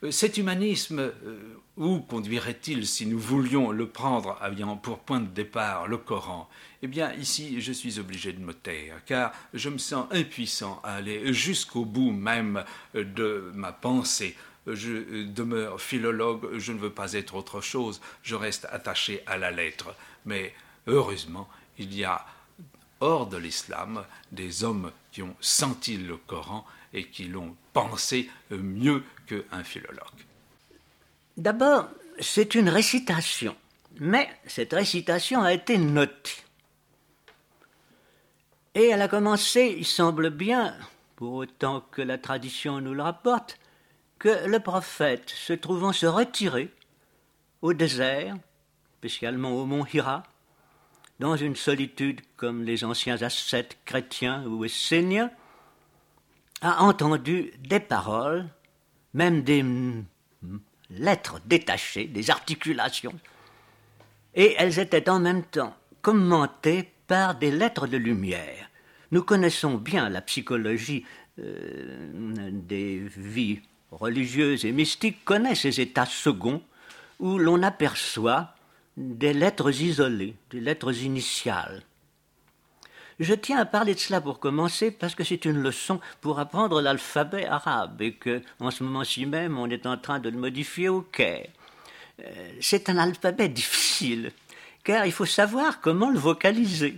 Euh, 0.04 0.12
cet 0.12 0.38
humanisme, 0.38 1.12
où 1.78 2.00
conduirait-il 2.00 2.88
si 2.88 3.06
nous 3.06 3.20
voulions 3.20 3.72
le 3.72 3.88
prendre 3.88 4.38
ayant 4.44 4.76
pour 4.76 5.00
point 5.00 5.20
de 5.20 5.28
départ 5.28 5.88
le 5.88 5.98
Coran? 5.98 6.50
Eh 6.82 6.88
bien, 6.88 7.14
ici, 7.14 7.62
je 7.62 7.72
suis 7.72 8.00
obligé 8.00 8.34
de 8.34 8.40
me 8.40 8.54
taire, 8.54 9.04
car 9.06 9.32
je 9.54 9.70
me 9.70 9.78
sens 9.78 10.08
impuissant 10.12 10.82
à 10.84 10.96
aller 10.96 11.34
jusqu'au 11.34 11.86
bout 11.86 12.12
même 12.12 12.64
de 12.96 13.52
ma 13.54 13.72
pensée. 13.72 14.36
Je 14.68 15.24
demeure 15.26 15.80
philologue, 15.80 16.58
je 16.58 16.72
ne 16.72 16.80
veux 16.80 16.92
pas 16.92 17.14
être 17.14 17.36
autre 17.36 17.62
chose, 17.62 18.02
je 18.24 18.36
reste 18.36 18.68
attaché 18.72 19.22
à 19.26 19.38
la 19.38 19.52
lettre. 19.52 19.96
Mais 20.26 20.54
heureusement, 20.88 21.48
il 21.78 21.96
y 21.96 22.04
a 22.04 22.26
hors 23.00 23.28
de 23.28 23.38
l'islam 23.38 24.04
des 24.32 24.64
hommes 24.64 24.92
qui 25.12 25.22
ont 25.22 25.36
senti 25.40 25.98
le 25.98 26.18
Coran 26.18 26.66
et 26.94 27.06
qui 27.06 27.26
l'ont 27.26 27.56
pensé 27.74 28.30
mieux 28.52 29.04
philologue. 29.64 30.06
D'abord, 31.38 31.90
c'est 32.20 32.56
une 32.56 32.70
récitation, 32.70 33.56
mais 34.00 34.30
cette 34.46 34.74
récitation 34.74 35.42
a 35.42 35.54
été 35.54 35.78
notée. 35.78 36.44
Et 38.76 38.88
elle 38.88 39.02
a 39.02 39.08
commencé, 39.08 39.76
il 39.78 39.86
semble 39.86 40.30
bien, 40.30 40.76
pour 41.16 41.34
autant 41.34 41.82
que 41.92 42.02
la 42.02 42.18
tradition 42.18 42.80
nous 42.80 42.94
le 42.94 43.04
rapporte, 43.04 43.58
que 44.18 44.48
le 44.48 44.60
prophète, 44.60 45.30
se 45.30 45.54
trouvant 45.54 45.94
se 45.94 46.06
retirer 46.06 46.72
au 47.62 47.74
désert, 47.74 48.36
spécialement 49.00 49.52
au 49.52 49.66
mont 49.66 49.86
Hira, 49.86 50.24
dans 51.20 51.36
une 51.36 51.56
solitude 51.56 52.22
comme 52.38 52.64
les 52.64 52.84
anciens 52.84 53.22
ascètes 53.22 53.78
chrétiens 53.86 54.44
ou 54.46 54.66
esséniens, 54.66 55.32
a 56.62 56.84
entendu 56.84 57.52
des 57.60 57.80
paroles, 57.80 58.48
même 59.14 59.44
des 59.44 59.64
lettres 60.90 61.40
détachées, 61.46 62.06
des 62.06 62.30
articulations, 62.30 63.18
et 64.36 64.56
elles 64.58 64.80
étaient 64.80 65.10
en 65.10 65.20
même 65.20 65.44
temps 65.44 65.76
commentées 66.02 66.90
par 67.08 67.36
des 67.36 67.52
lettres 67.52 67.88
de 67.88 67.98
lumière. 67.98 68.70
Nous 69.12 69.24
connaissons 69.24 69.76
bien 69.76 70.10
la 70.10 70.22
psychologie 70.22 71.06
euh, 71.40 72.50
des 72.52 73.04
vies 73.18 73.62
religieuses 73.92 74.66
et 74.66 74.72
mystiques, 74.72 75.26
connaît 75.26 75.56
ces 75.56 75.82
états 75.82 76.06
seconds 76.06 76.62
où 77.20 77.38
l'on 77.38 77.62
aperçoit 77.62 78.56
des 78.98 79.34
lettres 79.34 79.82
isolées, 79.82 80.36
des 80.50 80.62
lettres 80.62 81.04
initiales. 81.04 81.84
Je 83.22 83.36
tiens 83.36 83.60
à 83.60 83.66
parler 83.66 83.94
de 83.94 84.00
cela 84.00 84.20
pour 84.20 84.40
commencer 84.40 84.90
parce 84.90 85.14
que 85.14 85.24
c'est 85.24 85.46
une 85.46 85.62
leçon 85.62 86.00
pour 86.22 86.40
apprendre 86.40 86.82
l'alphabet 86.82 87.46
arabe 87.46 88.02
et 88.02 88.14
que, 88.14 88.42
en 88.60 88.72
ce 88.72 88.84
moment-ci 88.84 89.28
même, 89.28 89.60
on 89.60 89.70
est 89.70 89.86
en 89.86 89.96
train 89.96 90.18
de 90.18 90.28
le 90.28 90.40
modifier 90.40 90.90
au 90.90 91.02
Caire. 91.02 91.50
Euh, 92.20 92.52
c'est 92.62 92.90
un 92.90 92.98
alphabet 92.98 93.48
difficile 93.48 94.32
car 94.84 95.06
il 95.06 95.12
faut 95.12 95.28
savoir 95.28 95.82
comment 95.82 96.10
le 96.10 96.18
vocaliser. 96.18 96.98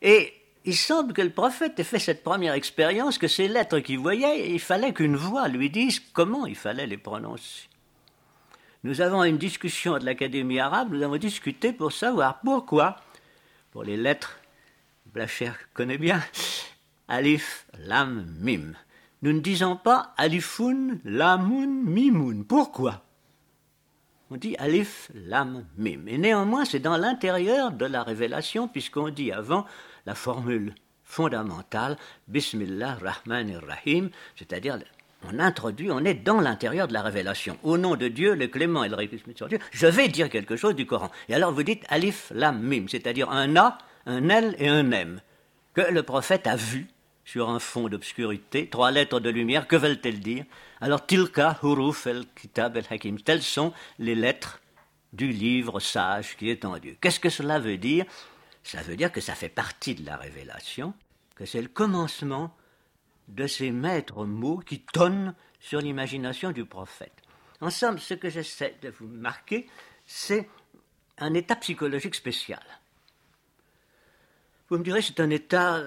Et 0.00 0.32
il 0.64 0.74
semble 0.74 1.12
que 1.12 1.20
le 1.20 1.28
prophète 1.28 1.78
ait 1.78 1.84
fait 1.84 1.98
cette 1.98 2.24
première 2.24 2.54
expérience, 2.54 3.18
que 3.18 3.28
ces 3.28 3.46
lettres 3.46 3.80
qu'il 3.80 3.98
voyait, 3.98 4.50
il 4.50 4.58
fallait 4.58 4.94
qu'une 4.94 5.16
voix 5.16 5.48
lui 5.48 5.68
dise 5.68 6.00
comment 6.14 6.46
il 6.46 6.56
fallait 6.56 6.86
les 6.86 6.96
prononcer. 6.96 7.68
Nous 8.84 9.02
avons 9.02 9.22
une 9.22 9.36
discussion 9.36 9.98
de 9.98 10.06
l'Académie 10.06 10.60
arabe, 10.60 10.94
nous 10.94 11.02
avons 11.02 11.18
discuté 11.18 11.74
pour 11.74 11.92
savoir 11.92 12.40
pourquoi, 12.40 12.96
pour 13.70 13.84
les 13.84 13.98
lettres, 13.98 14.38
Blacher 15.16 15.52
connaît 15.72 15.96
bien, 15.96 16.22
Alif, 17.08 17.66
Lam, 17.78 18.36
Mim. 18.38 18.74
Nous 19.22 19.32
ne 19.32 19.40
disons 19.40 19.74
pas 19.74 20.12
Alifoun, 20.18 21.00
Lamoun, 21.06 21.84
Mimoun. 21.84 22.44
Pourquoi? 22.44 23.02
On 24.30 24.36
dit 24.36 24.56
Alif, 24.58 25.10
Lam, 25.14 25.64
Mim. 25.78 26.06
Et 26.06 26.18
néanmoins, 26.18 26.66
c'est 26.66 26.80
dans 26.80 26.98
l'intérieur 26.98 27.72
de 27.72 27.86
la 27.86 28.02
révélation, 28.02 28.68
puisqu'on 28.68 29.08
dit 29.08 29.32
avant 29.32 29.64
la 30.04 30.14
formule 30.14 30.74
fondamentale 31.02 31.96
Bismillah 32.28 32.98
Rahman 33.00 33.58
Rahim, 33.66 34.10
c'est-à-dire 34.36 34.80
on 35.26 35.38
introduit, 35.38 35.90
on 35.90 36.04
est 36.04 36.12
dans 36.12 36.42
l'intérieur 36.42 36.88
de 36.88 36.92
la 36.92 37.00
révélation. 37.00 37.56
Au 37.62 37.78
nom 37.78 37.96
de 37.96 38.08
Dieu, 38.08 38.34
le 38.34 38.48
clément 38.48 38.84
et 38.84 38.90
le 38.90 38.96
Dieu, 39.06 39.58
je 39.70 39.86
vais 39.86 40.08
dire 40.08 40.28
quelque 40.28 40.56
chose 40.56 40.74
du 40.74 40.84
Coran. 40.84 41.10
Et 41.30 41.34
alors 41.34 41.52
vous 41.52 41.62
dites 41.62 41.84
alif, 41.88 42.30
lam, 42.34 42.60
mim, 42.60 42.84
c'est-à-dire 42.86 43.30
un 43.30 43.56
A, 43.56 43.78
un 44.06 44.28
L 44.28 44.54
et 44.58 44.68
un 44.68 44.90
M, 44.90 45.20
que 45.74 45.82
le 45.82 46.02
prophète 46.02 46.46
a 46.46 46.56
vu 46.56 46.86
sur 47.24 47.50
un 47.50 47.58
fond 47.58 47.88
d'obscurité, 47.88 48.68
trois 48.68 48.92
lettres 48.92 49.20
de 49.20 49.30
lumière, 49.30 49.66
que 49.66 49.76
veulent-elles 49.76 50.20
dire? 50.20 50.44
Alors, 50.80 51.04
tilka, 51.04 51.58
huruf, 51.62 52.06
el 52.06 52.24
kitab, 52.40 52.76
el 52.76 52.84
hakim, 52.88 53.20
telles 53.20 53.42
sont 53.42 53.72
les 53.98 54.14
lettres 54.14 54.60
du 55.12 55.32
livre 55.32 55.80
sage 55.80 56.36
qui 56.36 56.50
est 56.50 56.64
en 56.64 56.78
Dieu. 56.78 56.96
Qu'est-ce 57.00 57.20
que 57.20 57.30
cela 57.30 57.58
veut 57.58 57.78
dire? 57.78 58.04
Ça 58.62 58.82
veut 58.82 58.96
dire 58.96 59.10
que 59.10 59.20
ça 59.20 59.34
fait 59.34 59.48
partie 59.48 59.94
de 59.94 60.06
la 60.06 60.16
révélation, 60.16 60.94
que 61.34 61.46
c'est 61.46 61.62
le 61.62 61.68
commencement 61.68 62.54
de 63.28 63.46
ces 63.46 63.70
maîtres 63.70 64.24
mots 64.24 64.58
qui 64.58 64.80
tonnent 64.80 65.34
sur 65.58 65.80
l'imagination 65.80 66.52
du 66.52 66.64
prophète. 66.64 67.12
En 67.60 67.70
somme, 67.70 67.98
ce 67.98 68.14
que 68.14 68.28
j'essaie 68.28 68.76
de 68.82 68.90
vous 68.90 69.08
marquer, 69.08 69.66
c'est 70.04 70.48
un 71.18 71.34
état 71.34 71.56
psychologique 71.56 72.14
spécial. 72.14 72.62
Vous 74.68 74.78
me 74.78 74.84
direz, 74.84 75.02
c'est 75.02 75.20
un 75.20 75.30
état 75.30 75.84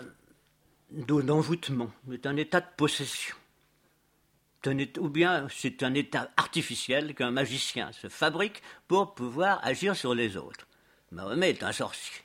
d'envoûtement, 0.91 1.91
c'est 2.09 2.25
un 2.25 2.37
état 2.37 2.61
de 2.61 2.67
possession. 2.77 3.35
ou 4.99 5.09
bien 5.09 5.47
c'est 5.49 5.83
un 5.83 5.93
état 5.93 6.31
artificiel 6.37 7.13
qu'un 7.13 7.31
magicien 7.31 7.91
se 7.91 8.07
fabrique 8.07 8.61
pour 8.87 9.13
pouvoir 9.13 9.59
agir 9.63 9.95
sur 9.95 10.15
les 10.15 10.37
autres. 10.37 10.67
Mahomet 11.11 11.51
est 11.51 11.63
un 11.63 11.71
sorcier 11.71 12.21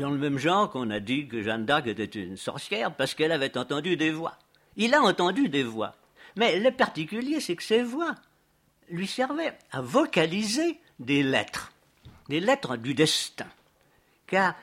dans 0.00 0.10
le 0.10 0.18
même 0.18 0.38
genre 0.38 0.70
qu'on 0.70 0.90
a 0.90 1.00
dit 1.00 1.28
que 1.28 1.42
Jeanne 1.42 1.66
d'Arc 1.66 1.86
était 1.86 2.04
une 2.04 2.36
sorcière 2.36 2.94
parce 2.94 3.14
qu'elle 3.14 3.32
avait 3.32 3.56
entendu 3.56 3.96
des 3.96 4.10
voix. 4.10 4.38
Il 4.76 4.94
a 4.94 5.02
entendu 5.02 5.48
des 5.48 5.62
voix. 5.62 5.94
Mais 6.36 6.58
le 6.58 6.70
particulier, 6.72 7.40
c'est 7.40 7.56
que 7.56 7.62
ces 7.62 7.82
voix 7.82 8.14
lui 8.90 9.06
servaient 9.06 9.56
à 9.70 9.80
vocaliser 9.80 10.80
des 10.98 11.22
lettres, 11.22 11.72
des 12.28 12.40
lettres 12.40 12.76
du 12.76 12.94
destin. 12.94 13.46
Car 14.26 14.54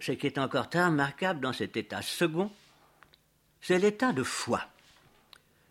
ce 0.00 0.12
qui 0.12 0.26
est 0.26 0.38
encore 0.38 0.68
très 0.68 0.84
remarquable 0.84 1.40
dans 1.40 1.52
cet 1.52 1.76
état 1.76 2.02
second, 2.02 2.50
c'est 3.60 3.78
l'état 3.78 4.12
de 4.12 4.22
foi. 4.22 4.60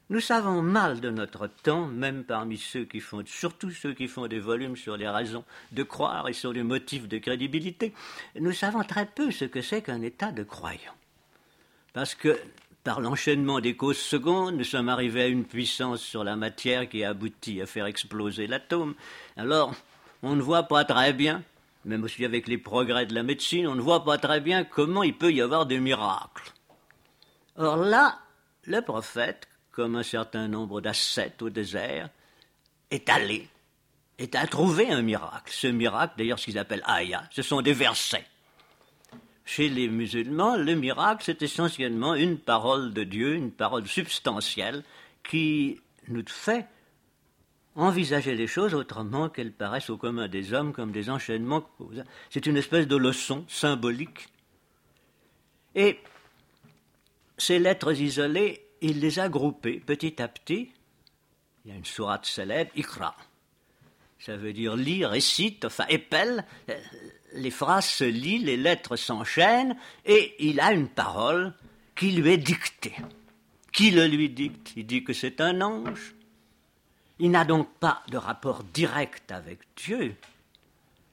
Nous 0.10 0.20
savons 0.20 0.62
mal 0.62 1.00
de 1.00 1.10
notre 1.10 1.48
temps, 1.48 1.88
même 1.88 2.24
parmi 2.26 2.58
ceux 2.58 2.86
qui 2.86 3.00
font, 3.00 3.24
surtout 3.26 3.72
ceux 3.72 3.94
qui 3.94 4.08
font 4.08 4.28
des 4.28 4.40
volumes 4.40 4.76
sur 4.76 4.98
les 4.98 5.10
raisons 5.10 5.44
de 5.72 5.82
croire 5.82 6.30
et 6.30 6.34
sur 6.34 6.54
les 6.54 6.62
motifs 6.62 7.08
de 7.08 7.18
crédibilité, 7.18 7.92
nous 8.40 8.52
savons 8.52 8.84
très 8.84 9.08
peu 9.08 9.32
ce 9.32 9.46
que 9.46 9.64
c'est 9.64 9.82
qu'un 9.82 10.04
état 10.04 10.32
de 10.32 10.44
croyant. 10.44 10.94
Parce 11.94 12.14
que, 12.14 12.40
par 12.84 13.02
l'enchaînement 13.02 13.60
des 13.60 13.76
causes 13.76 13.98
secondes, 13.98 14.58
nous 14.58 14.64
sommes 14.64 14.90
arrivés 14.90 15.24
à 15.24 15.28
une 15.28 15.46
puissance 15.46 16.02
sur 16.02 16.24
la 16.24 16.36
matière 16.36 16.88
qui 16.88 17.04
a 17.04 17.10
abouti 17.10 17.60
à 17.60 17.66
faire 17.66 17.88
exploser 17.88 18.46
l'atome. 18.46 18.94
Alors, 19.38 19.74
on 20.22 20.36
ne 20.36 20.42
voit 20.42 20.64
pas 20.64 20.86
très 20.86 21.14
bien, 21.14 21.42
même 21.86 22.04
aussi 22.04 22.26
avec 22.26 22.48
les 22.48 22.58
progrès 22.58 23.06
de 23.06 23.14
la 23.14 23.24
médecine, 23.24 23.68
on 23.68 23.76
ne 23.76 23.82
voit 23.82 24.04
pas 24.04 24.18
très 24.18 24.42
bien 24.42 24.64
comment 24.64 25.04
il 25.04 25.18
peut 25.18 25.32
y 25.32 25.42
avoir 25.42 25.66
des 25.66 25.80
miracles. 25.80 26.52
Or 27.56 27.78
là, 27.78 28.20
le 28.64 28.82
prophète, 28.82 29.48
comme 29.72 29.96
un 29.96 30.04
certain 30.04 30.48
nombre 30.48 30.82
d'ascètes 30.82 31.42
au 31.42 31.50
désert, 31.50 32.10
est 32.92 33.08
allé, 33.10 33.48
est 34.18 34.36
à 34.36 34.48
trouver 34.48 34.90
un 34.90 35.02
miracle. 35.02 35.52
Ce 35.54 35.68
miracle, 35.68 36.16
d'ailleurs, 36.18 36.40
ce 36.40 36.46
qu'ils 36.46 36.58
appellent 36.58 36.84
Aya, 36.86 37.24
ce 37.32 37.42
sont 37.42 37.62
des 37.62 37.74
versets. 37.74 38.26
Chez 39.46 39.70
les 39.70 39.88
musulmans, 39.88 40.58
le 40.58 40.74
miracle, 40.74 41.24
c'est 41.24 41.44
essentiellement 41.44 42.16
une 42.16 42.40
parole 42.40 42.94
de 42.94 43.04
Dieu, 43.04 43.36
une 43.36 43.52
parole 43.52 43.88
substantielle, 43.88 44.84
qui 45.24 45.80
nous 46.08 46.24
fait 46.28 46.66
envisager 47.76 48.36
les 48.36 48.48
choses 48.48 48.74
autrement 48.74 49.30
qu'elles 49.30 49.54
paraissent 49.54 49.90
au 49.90 49.98
commun 49.98 50.28
des 50.28 50.54
hommes 50.54 50.74
comme 50.74 50.92
des 50.92 51.10
enchaînements. 51.10 51.70
C'est 52.30 52.46
une 52.46 52.58
espèce 52.58 52.88
de 52.88 52.96
leçon 52.96 53.46
symbolique. 53.48 54.30
Et 55.76 56.00
ces 57.38 57.60
lettres 57.60 58.00
isolées 58.00 58.66
il 58.82 59.00
les 59.00 59.20
a 59.20 59.30
groupés 59.30 59.80
petit 59.80 60.22
à 60.22 60.28
petit. 60.28 60.72
Il 61.64 61.72
y 61.72 61.74
a 61.74 61.78
une 61.78 61.86
sourate 61.86 62.26
célèbre, 62.26 62.72
Ikra. 62.76 63.16
Ça 64.20 64.38
veut 64.38 64.54
dire 64.54 64.76
lire, 64.76 65.10
récite, 65.10 65.66
enfin 65.66 65.86
épelle. 65.90 66.46
Les 67.34 67.52
phrases 67.52 67.88
se 67.88 68.04
lient, 68.04 68.40
les 68.40 68.58
lettres 68.58 68.96
s'enchaînent, 68.96 69.76
et 70.06 70.36
il 70.40 70.60
a 70.60 70.72
une 70.72 70.88
parole 70.88 71.54
qui 71.96 72.12
lui 72.12 72.32
est 72.32 72.38
dictée. 72.38 72.96
Qui 73.74 73.92
le 73.92 74.08
lui 74.08 74.30
dicte? 74.30 74.74
Il 74.76 74.86
dit 74.86 75.04
que 75.04 75.14
c'est 75.14 75.42
un 75.42 75.62
ange. 75.62 76.16
Il 77.20 77.32
n'a 77.32 77.46
donc 77.46 77.70
pas 77.80 78.04
de 78.10 78.18
rapport 78.18 78.64
direct 78.64 79.32
avec 79.32 79.60
Dieu, 79.78 80.16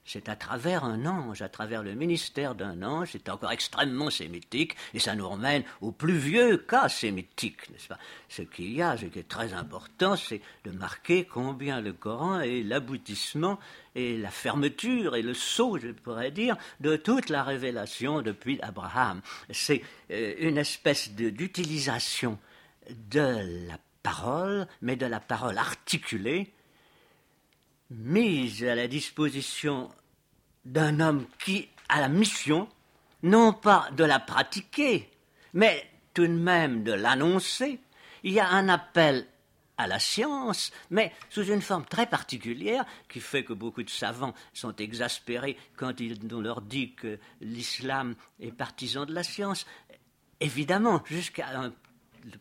c'est 0.04 0.28
à 0.28 0.34
travers 0.34 0.84
un 0.84 1.06
ange, 1.06 1.42
à 1.42 1.48
travers 1.48 1.82
le 1.82 1.94
ministère 1.94 2.56
d'un 2.56 2.82
ange, 2.82 3.10
c'est 3.12 3.28
encore 3.28 3.52
extrêmement 3.52 4.10
sémitique, 4.10 4.74
et 4.94 4.98
ça 4.98 5.14
nous 5.14 5.28
ramène 5.28 5.62
au 5.80 5.92
plus 5.92 6.18
vieux 6.18 6.56
cas 6.56 6.88
sémitique, 6.88 7.70
n'est-ce 7.70 7.86
pas? 7.86 7.98
Ce 8.28 8.42
qu'il 8.42 8.72
y 8.72 8.82
a, 8.82 8.96
ce 8.96 9.06
qui 9.06 9.20
est 9.20 9.28
très 9.28 9.52
important, 9.52 10.16
c'est 10.16 10.40
de 10.64 10.72
marquer 10.72 11.24
combien 11.24 11.80
le 11.80 11.92
Coran 11.92 12.40
est 12.40 12.64
l'aboutissement 12.64 13.60
et 13.94 14.18
la 14.18 14.30
fermeture 14.30 15.14
et 15.14 15.22
le 15.22 15.34
sceau, 15.34 15.78
je 15.78 15.88
pourrais 15.88 16.32
dire, 16.32 16.56
de 16.80 16.96
toute 16.96 17.28
la 17.28 17.44
révélation 17.44 18.22
depuis 18.22 18.60
Abraham. 18.60 19.20
C'est 19.50 19.82
euh, 20.10 20.34
une 20.38 20.58
espèce 20.58 21.12
d'utilisation 21.12 22.38
de 22.90 23.68
la 23.68 23.78
parole, 24.02 24.66
mais 24.80 24.96
de 24.96 25.06
la 25.06 25.20
parole 25.20 25.58
articulée, 25.58 26.52
mise 27.90 28.64
à 28.64 28.74
la 28.74 28.88
disposition 28.88 29.90
d'un 30.64 31.00
homme 31.00 31.26
qui 31.44 31.68
a 31.88 32.00
la 32.00 32.08
mission, 32.08 32.68
non 33.22 33.52
pas 33.52 33.88
de 33.92 34.04
la 34.04 34.18
pratiquer, 34.18 35.10
mais 35.52 35.88
tout 36.14 36.26
de 36.26 36.32
même 36.32 36.82
de 36.84 36.92
l'annoncer. 36.92 37.80
Il 38.22 38.32
y 38.32 38.40
a 38.40 38.48
un 38.48 38.68
appel 38.68 39.26
à 39.78 39.86
la 39.86 39.98
science, 39.98 40.72
mais 40.90 41.12
sous 41.30 41.44
une 41.44 41.62
forme 41.62 41.84
très 41.84 42.06
particulière 42.06 42.84
qui 43.08 43.20
fait 43.20 43.44
que 43.44 43.52
beaucoup 43.52 43.82
de 43.82 43.90
savants 43.90 44.34
sont 44.52 44.74
exaspérés 44.76 45.56
quand 45.76 45.94
on 46.32 46.40
leur 46.40 46.62
dit 46.62 46.94
que 46.94 47.18
l'islam 47.40 48.14
est 48.40 48.52
partisan 48.52 49.06
de 49.06 49.14
la 49.14 49.22
science. 49.22 49.66
Évidemment, 50.40 51.02
jusqu'à 51.06 51.58
un 51.58 51.72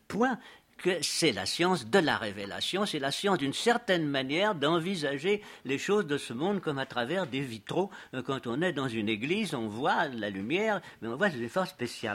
point 0.08 0.38
que 0.82 1.00
c'est 1.00 1.32
la 1.32 1.46
science 1.46 1.86
de 1.86 1.98
la 1.98 2.16
révélation, 2.16 2.84
c'est 2.84 2.98
la 2.98 3.12
science 3.12 3.38
d'une 3.38 3.52
certaine 3.52 4.06
manière 4.06 4.54
d'envisager 4.54 5.40
les 5.64 5.78
choses 5.78 6.06
de 6.06 6.18
ce 6.18 6.32
monde 6.32 6.60
comme 6.60 6.78
à 6.78 6.86
travers 6.86 7.26
des 7.26 7.40
vitraux. 7.40 7.90
Euh, 8.14 8.22
quand 8.22 8.46
on 8.46 8.60
est 8.60 8.72
dans 8.72 8.88
une 8.88 9.08
église, 9.08 9.54
on 9.54 9.68
voit 9.68 10.08
la 10.08 10.28
lumière, 10.28 10.80
mais 11.00 11.08
on 11.08 11.16
voit 11.16 11.28
des 11.28 11.42
efforts 11.42 11.68
spéciaux. 11.68 12.10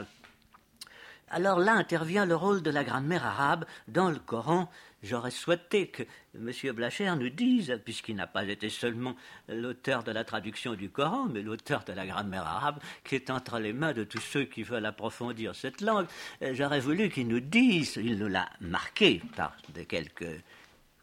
Alors 1.30 1.58
là 1.58 1.72
intervient 1.72 2.26
le 2.26 2.36
rôle 2.36 2.62
de 2.62 2.70
la 2.70 2.84
grammaire 2.84 3.26
arabe 3.26 3.64
dans 3.86 4.10
le 4.10 4.18
Coran 4.18 4.70
J'aurais 5.02 5.30
souhaité 5.30 5.86
que 5.86 6.02
M. 6.34 6.50
Blacher 6.72 7.14
nous 7.14 7.28
dise, 7.28 7.80
puisqu'il 7.84 8.16
n'a 8.16 8.26
pas 8.26 8.42
été 8.44 8.68
seulement 8.68 9.14
l'auteur 9.48 10.02
de 10.02 10.10
la 10.10 10.24
traduction 10.24 10.74
du 10.74 10.90
Coran, 10.90 11.26
mais 11.26 11.40
l'auteur 11.40 11.84
de 11.84 11.92
la 11.92 12.04
grammaire 12.04 12.44
arabe, 12.44 12.80
qui 13.04 13.14
est 13.14 13.30
entre 13.30 13.60
les 13.60 13.72
mains 13.72 13.92
de 13.92 14.02
tous 14.02 14.20
ceux 14.20 14.44
qui 14.44 14.64
veulent 14.64 14.86
approfondir 14.86 15.54
cette 15.54 15.82
langue, 15.82 16.06
euh, 16.42 16.52
j'aurais 16.52 16.80
voulu 16.80 17.10
qu'il 17.10 17.28
nous 17.28 17.38
dise, 17.38 17.94
il 17.96 18.18
nous 18.18 18.26
l'a 18.26 18.50
marqué 18.60 19.22
par 19.36 19.56
de 19.72 19.84
quelques 19.84 20.42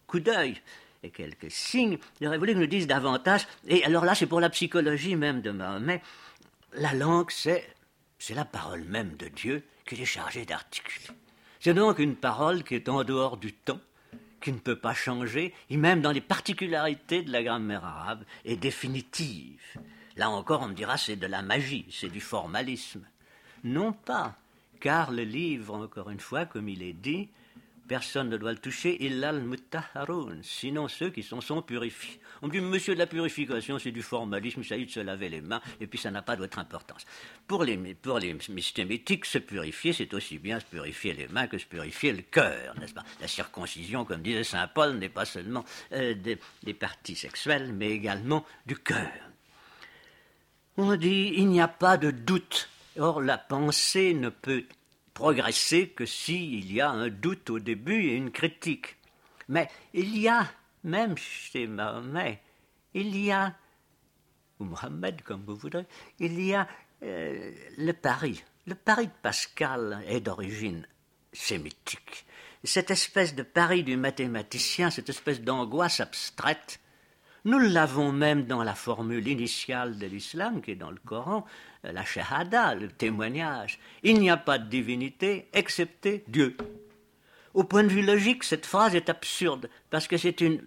coups 0.08 0.24
d'œil 0.24 0.62
et 1.02 1.10
quelques 1.10 1.52
signes, 1.52 1.98
j'aurais 2.20 2.38
voulu 2.38 2.52
qu'il 2.52 2.62
nous 2.62 2.68
dise 2.68 2.88
davantage, 2.88 3.48
et 3.66 3.86
alors 3.86 4.04
là 4.04 4.14
c'est 4.14 4.28
pour 4.28 4.42
la 4.42 4.50
psychologie 4.50 5.16
même 5.16 5.42
de 5.42 5.52
Mahomet, 5.52 6.02
la 6.74 6.94
langue 6.94 7.32
c'est, 7.32 7.66
c'est 8.20 8.34
la 8.34 8.46
parole 8.46 8.84
même 8.84 9.16
de 9.16 9.30
Dieu 9.30 9.64
qu'il 9.86 10.02
est 10.02 10.06
chargé 10.06 10.46
d'articuler. 10.46 11.08
C'est 11.65 11.73
donc 11.73 11.97
une 11.97 12.15
parole 12.15 12.63
qui 12.63 12.75
est 12.75 12.89
en 12.89 13.04
dehors 13.04 13.38
du 13.38 13.51
temps, 13.51 13.80
qui 14.39 14.51
ne 14.51 14.60
peut 14.60 14.75
pas 14.75 14.93
changer, 14.93 15.51
et 15.71 15.78
même 15.78 15.99
dans 15.99 16.12
les 16.12 16.21
particularités 16.21 17.23
de 17.23 17.32
la 17.32 17.41
grammaire 17.41 17.84
arabe, 17.84 18.23
est 18.45 18.56
définitive. 18.56 19.63
Là 20.15 20.30
encore, 20.30 20.62
on 20.62 20.67
me 20.67 20.75
dira 20.75 20.95
c'est 20.95 21.15
de 21.15 21.25
la 21.25 21.41
magie, 21.41 21.88
c'est 21.89 22.12
du 22.12 22.21
formalisme. 22.21 23.04
Non 23.63 23.93
pas, 23.93 24.36
car 24.80 25.10
le 25.10 25.23
livre, 25.23 25.73
encore 25.73 26.12
une 26.12 26.19
fois, 26.19 26.45
comme 26.45 26.69
il 26.69 26.84
est 26.84 26.93
dit, 26.93 27.30
Personne 27.88 28.30
ne 28.30 28.38
doit 28.38 28.52
le 28.52 28.58
toucher, 28.58 29.04
illal 29.04 29.41
mutaharun, 29.41 30.39
sinon 30.41 30.88
ceux 30.88 31.12
qui 31.12 31.21
sont, 31.21 31.41
sont 31.41 31.62
purifiés. 31.62 32.19
On 32.41 32.48
me 32.48 32.52
dit, 32.52 32.60
monsieur 32.60 32.95
de 32.95 33.00
la 33.00 33.06
purification, 33.06 33.78
c'est 33.78 33.91
du 33.91 34.02
formalisme, 34.02 34.62
il 34.62 34.65
s'agit 34.65 34.86
de 34.86 34.91
se 34.91 35.00
laver 35.00 35.30
les 35.30 35.41
mains, 35.41 35.62
et 35.80 35.86
puis 35.86 36.00
ça 36.00 36.10
n'a 36.10 36.21
pas 36.21 36.36
d'autre 36.36 36.58
importance. 36.58 37.06
Pour 37.48 37.63
les, 37.63 37.78
pour 37.93 38.19
les 38.19 38.36
mystémétiques, 38.50 39.26
se 39.26 39.38
purifier, 39.38 39.93
c'est 39.93 40.13
aussi 40.13 40.39
bien 40.39 40.60
se 40.60 40.65
purifier 40.65 41.13
les 41.13 41.28
mains 41.28 41.48
que 41.48 41.58
se 41.58 41.65
purifier 41.65 42.12
le 42.12 42.24
cœur, 42.24 42.74
n'est-ce 42.80 42.93
pas? 42.93 43.04
La 43.21 43.28
circoncision, 43.28 44.04
comme 44.04 44.21
disait 44.21 44.43
saint 44.43 44.67
Paul, 44.67 44.98
n'est 44.98 45.10
pas 45.10 45.26
seulement 45.26 45.63
euh, 45.91 46.15
des 46.15 46.74
parties 46.74 47.15
sexuelles, 47.15 47.71
mais 47.71 47.91
également 47.91 48.45
du 48.65 48.78
cœur. 48.78 49.12
On 50.78 50.95
dit, 50.95 51.34
il 51.38 51.48
n'y 51.48 51.62
a 51.62 51.69
pas 51.69 51.98
de 51.98 52.12
doute. 52.12 52.67
Or, 52.98 53.21
la 53.21 53.38
pensée 53.38 54.13
ne 54.13 54.30
peut 54.30 54.65
progresser 55.15 55.89
que 55.89 56.06
s'il 56.06 56.71
y 56.71 56.82
a 56.82 56.89
un 56.91 57.10
doute 57.10 57.49
au 57.49 57.58
début 57.58 58.04
et 58.04 58.15
une 58.15 58.32
critique. 58.32 58.97
Mais 59.47 59.67
il 59.93 60.15
y 60.17 60.28
a, 60.28 60.45
même 60.84 61.17
chez 61.17 61.65
Mahomet, 61.65 62.41
il 62.93 63.17
y 63.17 63.32
a, 63.32 63.56
ou 64.60 64.65
Mohammed 64.65 65.23
comme 65.23 65.43
vous 65.45 65.56
voudrez, 65.56 65.86
il 66.19 66.39
y 66.39 66.54
a 66.54 66.67
euh, 67.01 67.51
le 67.78 67.93
pari. 67.93 68.43
Le 68.67 68.75
pari 68.75 69.08
de 69.08 69.13
Pascal 69.21 70.04
est 70.08 70.19
d'origine 70.19 70.86
sémitique. 71.32 72.25
Cette 72.63 72.91
espèce 72.91 73.36
de 73.36 73.43
pari 73.43 73.84
du 73.84 73.95
mathématicien, 73.95 74.89
cette 74.89 75.10
espèce 75.10 75.41
d'angoisse 75.41 76.01
abstraite, 76.01 76.80
nous 77.46 77.60
l'avons 77.60 78.12
même 78.12 78.46
dans 78.46 78.64
la 78.64 78.74
formule 78.74 79.28
initiale 79.28 79.98
de 79.98 80.08
l'islam 80.08 80.62
qui 80.62 80.72
est 80.72 80.76
dans 80.76 80.90
le 80.90 81.00
Coran, 81.06 81.46
la 81.84 82.04
shahada, 82.04 82.74
le 82.74 82.88
témoignage. 82.88 83.80
Il 84.02 84.20
n'y 84.20 84.32
a 84.32 84.38
pas 84.38 84.58
de 84.58 84.68
divinité 84.68 85.48
excepté 85.54 86.24
Dieu. 86.28 86.58
Au 87.54 87.64
point 87.64 87.84
de 87.84 87.90
vue 87.90 88.02
logique, 88.02 88.44
cette 88.44 88.66
phrase 88.66 88.96
est 88.96 89.10
absurde 89.10 89.70
parce 89.92 90.08
que 90.08 90.18
c'est 90.18 90.42
une 90.42 90.62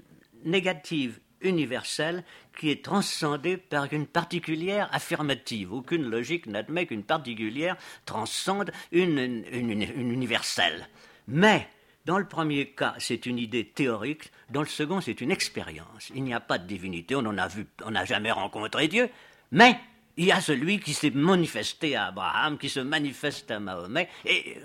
négative 0.44 1.18
universelle 1.40 2.24
qui 2.56 2.70
est 2.70 2.84
transcendée 2.84 3.56
par 3.56 3.92
une 3.92 4.06
particulière 4.06 4.88
affirmative. 4.92 5.72
Aucune 5.72 6.08
logique 6.08 6.46
n'admet 6.46 6.86
qu'une 6.86 7.04
particulière 7.04 7.76
transcende 8.06 8.70
une, 8.92 9.18
une 9.52 10.12
universelle. 10.12 10.88
Mais 11.26 11.68
dans 12.08 12.16
le 12.16 12.24
premier 12.24 12.70
cas, 12.70 12.94
c'est 12.98 13.26
une 13.26 13.38
idée 13.38 13.66
théorique. 13.66 14.32
Dans 14.48 14.62
le 14.62 14.66
second, 14.66 15.02
c'est 15.02 15.20
une 15.20 15.30
expérience. 15.30 16.10
Il 16.14 16.24
n'y 16.24 16.32
a 16.32 16.40
pas 16.40 16.56
de 16.56 16.66
divinité. 16.66 17.14
On 17.14 17.20
n'a 17.20 17.48
vu, 17.48 17.66
on 17.84 17.90
n'a 17.90 18.06
jamais 18.06 18.32
rencontré 18.32 18.88
Dieu. 18.88 19.10
Mais 19.52 19.78
il 20.16 20.24
y 20.24 20.32
a 20.32 20.40
celui 20.40 20.80
qui 20.80 20.94
s'est 20.94 21.10
manifesté 21.10 21.96
à 21.96 22.06
Abraham, 22.06 22.56
qui 22.56 22.70
se 22.70 22.80
manifeste 22.80 23.50
à 23.50 23.60
Mahomet, 23.60 24.08
et 24.24 24.56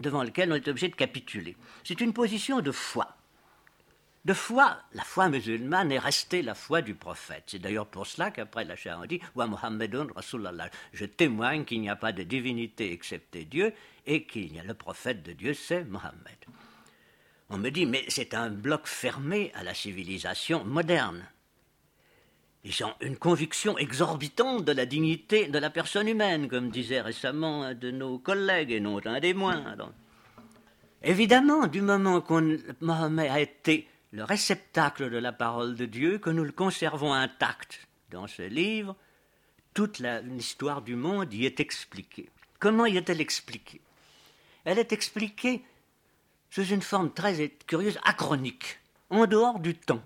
devant 0.00 0.24
lequel 0.24 0.50
on 0.50 0.56
est 0.56 0.66
obligé 0.66 0.88
de 0.88 0.96
capituler. 0.96 1.56
C'est 1.84 2.00
une 2.00 2.12
position 2.12 2.60
de 2.60 2.72
foi. 2.72 3.16
De 4.24 4.34
foi, 4.34 4.76
la 4.92 5.04
foi 5.04 5.28
musulmane 5.28 5.92
est 5.92 6.00
restée 6.00 6.42
la 6.42 6.56
foi 6.56 6.82
du 6.82 6.96
prophète. 6.96 7.44
C'est 7.46 7.60
d'ailleurs 7.60 7.86
pour 7.86 8.08
cela 8.08 8.32
qu'après 8.32 8.64
la 8.64 8.74
on 8.98 9.06
dit 9.06 9.20
Wa 9.36 9.46
Muhammadun 9.46 10.08
Rasulallah. 10.16 10.68
Je 10.92 11.04
témoigne 11.04 11.64
qu'il 11.64 11.80
n'y 11.80 11.90
a 11.90 11.96
pas 11.96 12.10
de 12.10 12.24
divinité 12.24 12.92
excepté 12.92 13.44
Dieu 13.44 13.72
et 14.04 14.24
qu'il 14.24 14.52
y 14.52 14.58
a 14.58 14.64
le 14.64 14.74
prophète 14.74 15.22
de 15.22 15.32
Dieu, 15.32 15.54
c'est 15.54 15.84
Mohammed. 15.84 16.38
On 17.54 17.58
me 17.58 17.70
dit, 17.70 17.84
mais 17.84 18.02
c'est 18.08 18.32
un 18.32 18.48
bloc 18.48 18.86
fermé 18.86 19.52
à 19.54 19.62
la 19.62 19.74
civilisation 19.74 20.64
moderne. 20.64 21.22
Ils 22.64 22.82
ont 22.82 22.94
une 23.02 23.18
conviction 23.18 23.76
exorbitante 23.76 24.64
de 24.64 24.72
la 24.72 24.86
dignité 24.86 25.48
de 25.48 25.58
la 25.58 25.68
personne 25.68 26.08
humaine, 26.08 26.48
comme 26.48 26.70
disait 26.70 27.02
récemment 27.02 27.64
un 27.64 27.74
de 27.74 27.90
nos 27.90 28.18
collègues, 28.18 28.70
et 28.70 28.80
non 28.80 29.04
un 29.04 29.20
des 29.20 29.34
moindres. 29.34 29.92
Évidemment, 31.02 31.66
du 31.66 31.82
moment 31.82 32.22
qu'on 32.22 32.56
Mohammed 32.80 33.30
a 33.30 33.40
été 33.40 33.86
le 34.12 34.24
réceptacle 34.24 35.10
de 35.10 35.18
la 35.18 35.32
parole 35.32 35.74
de 35.74 35.84
Dieu, 35.84 36.16
que 36.16 36.30
nous 36.30 36.44
le 36.44 36.52
conservons 36.52 37.12
intact 37.12 37.86
dans 38.10 38.28
ce 38.28 38.42
livre, 38.42 38.96
toute 39.74 39.98
l'histoire 39.98 40.80
du 40.80 40.96
monde 40.96 41.34
y 41.34 41.44
est 41.44 41.60
expliquée. 41.60 42.30
Comment 42.58 42.86
y 42.86 42.96
est-elle 42.96 43.20
expliquée? 43.20 43.82
Elle 44.64 44.78
est 44.78 44.92
expliquée 44.92 45.62
sous 46.52 46.66
une 46.66 46.82
forme 46.82 47.10
très 47.10 47.48
curieuse, 47.66 47.98
achronique, 48.04 48.78
en 49.08 49.26
dehors 49.26 49.58
du 49.58 49.74
temps. 49.74 50.02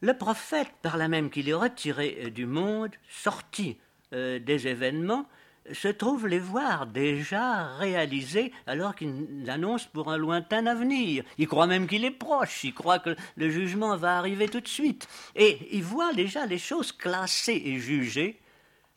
Le 0.00 0.16
prophète, 0.16 0.72
par 0.80 0.96
là 0.96 1.06
même 1.06 1.28
qu'il 1.28 1.50
est 1.50 1.54
retiré 1.54 2.18
euh, 2.24 2.30
du 2.30 2.46
monde, 2.46 2.92
sorti 3.10 3.78
euh, 4.14 4.38
des 4.38 4.68
événements, 4.68 5.28
se 5.70 5.88
trouve 5.88 6.26
les 6.26 6.38
voir 6.38 6.86
déjà 6.86 7.76
réalisés 7.76 8.52
alors 8.66 8.96
qu'il 8.96 9.44
l'annonce 9.44 9.84
pour 9.84 10.10
un 10.10 10.16
lointain 10.16 10.66
avenir. 10.66 11.24
Il 11.36 11.46
croit 11.46 11.66
même 11.66 11.86
qu'il 11.86 12.06
est 12.06 12.10
proche, 12.10 12.64
il 12.64 12.72
croit 12.72 12.98
que 12.98 13.14
le 13.36 13.50
jugement 13.50 13.94
va 13.98 14.16
arriver 14.16 14.48
tout 14.48 14.62
de 14.62 14.66
suite. 14.66 15.06
Et 15.36 15.76
il 15.76 15.84
voit 15.84 16.14
déjà 16.14 16.46
les 16.46 16.58
choses 16.58 16.90
classées 16.90 17.62
et 17.66 17.78
jugées 17.78 18.40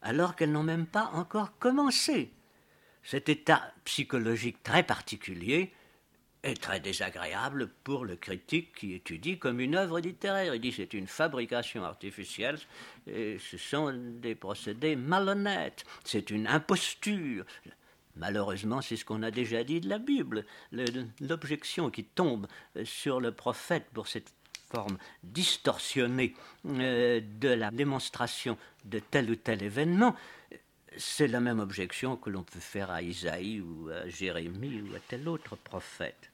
alors 0.02 0.36
qu'elles 0.36 0.54
n'ont 0.54 0.64
même 0.64 0.88
pas 0.88 1.12
encore 1.14 1.58
commencé. 1.60 2.32
Cet 3.04 3.28
état 3.28 3.74
psychologique 3.84 4.64
très 4.64 4.82
particulier 4.82 5.74
est 6.46 6.62
très 6.62 6.80
désagréable 6.80 7.70
pour 7.84 8.06
le 8.06 8.16
critique 8.16 8.76
qui 8.76 8.94
étudie 8.94 9.40
comme 9.40 9.60
une 9.60 9.76
œuvre 9.76 10.00
littéraire. 10.00 10.54
Il 10.54 10.62
dit 10.62 10.72
c'est 10.72 10.94
une 10.94 11.08
fabrication 11.08 11.84
artificielle, 11.84 12.60
et 13.08 13.38
ce 13.40 13.58
sont 13.58 13.92
des 13.94 14.36
procédés 14.36 14.96
malhonnêtes, 14.96 15.84
c'est 16.04 16.30
une 16.30 16.48
imposture. 16.48 17.46
Malheureusement, 18.16 18.82
c'est 18.82 18.96
ce 18.96 19.04
qu'on 19.04 19.24
a 19.24 19.32
déjà 19.32 19.64
dit 19.64 19.82
de 19.82 19.90
la 19.90 19.98
Bible. 19.98 20.46
L'objection 21.20 21.90
qui 21.90 22.06
tombe 22.06 22.48
sur 22.84 23.20
le 23.20 23.32
prophète 23.32 23.88
pour 23.92 24.08
cette 24.08 24.32
forme 24.72 24.98
distorsionnée 25.24 26.34
euh, 26.66 27.22
de 27.40 27.50
la 27.50 27.72
démonstration 27.72 28.58
de 28.86 29.00
tel 29.00 29.30
ou 29.30 29.36
tel 29.36 29.64
événement, 29.64 30.16
c'est 30.98 31.28
la 31.28 31.40
même 31.40 31.60
objection 31.60 32.16
que 32.16 32.30
l'on 32.30 32.44
peut 32.44 32.60
faire 32.60 32.90
à 32.90 33.02
Isaïe 33.02 33.60
ou 33.60 33.90
à 33.90 34.08
Jérémie 34.08 34.82
ou 34.82 34.96
à 34.96 35.00
tel 35.00 35.28
autre 35.28 35.56
prophète. 35.58 36.32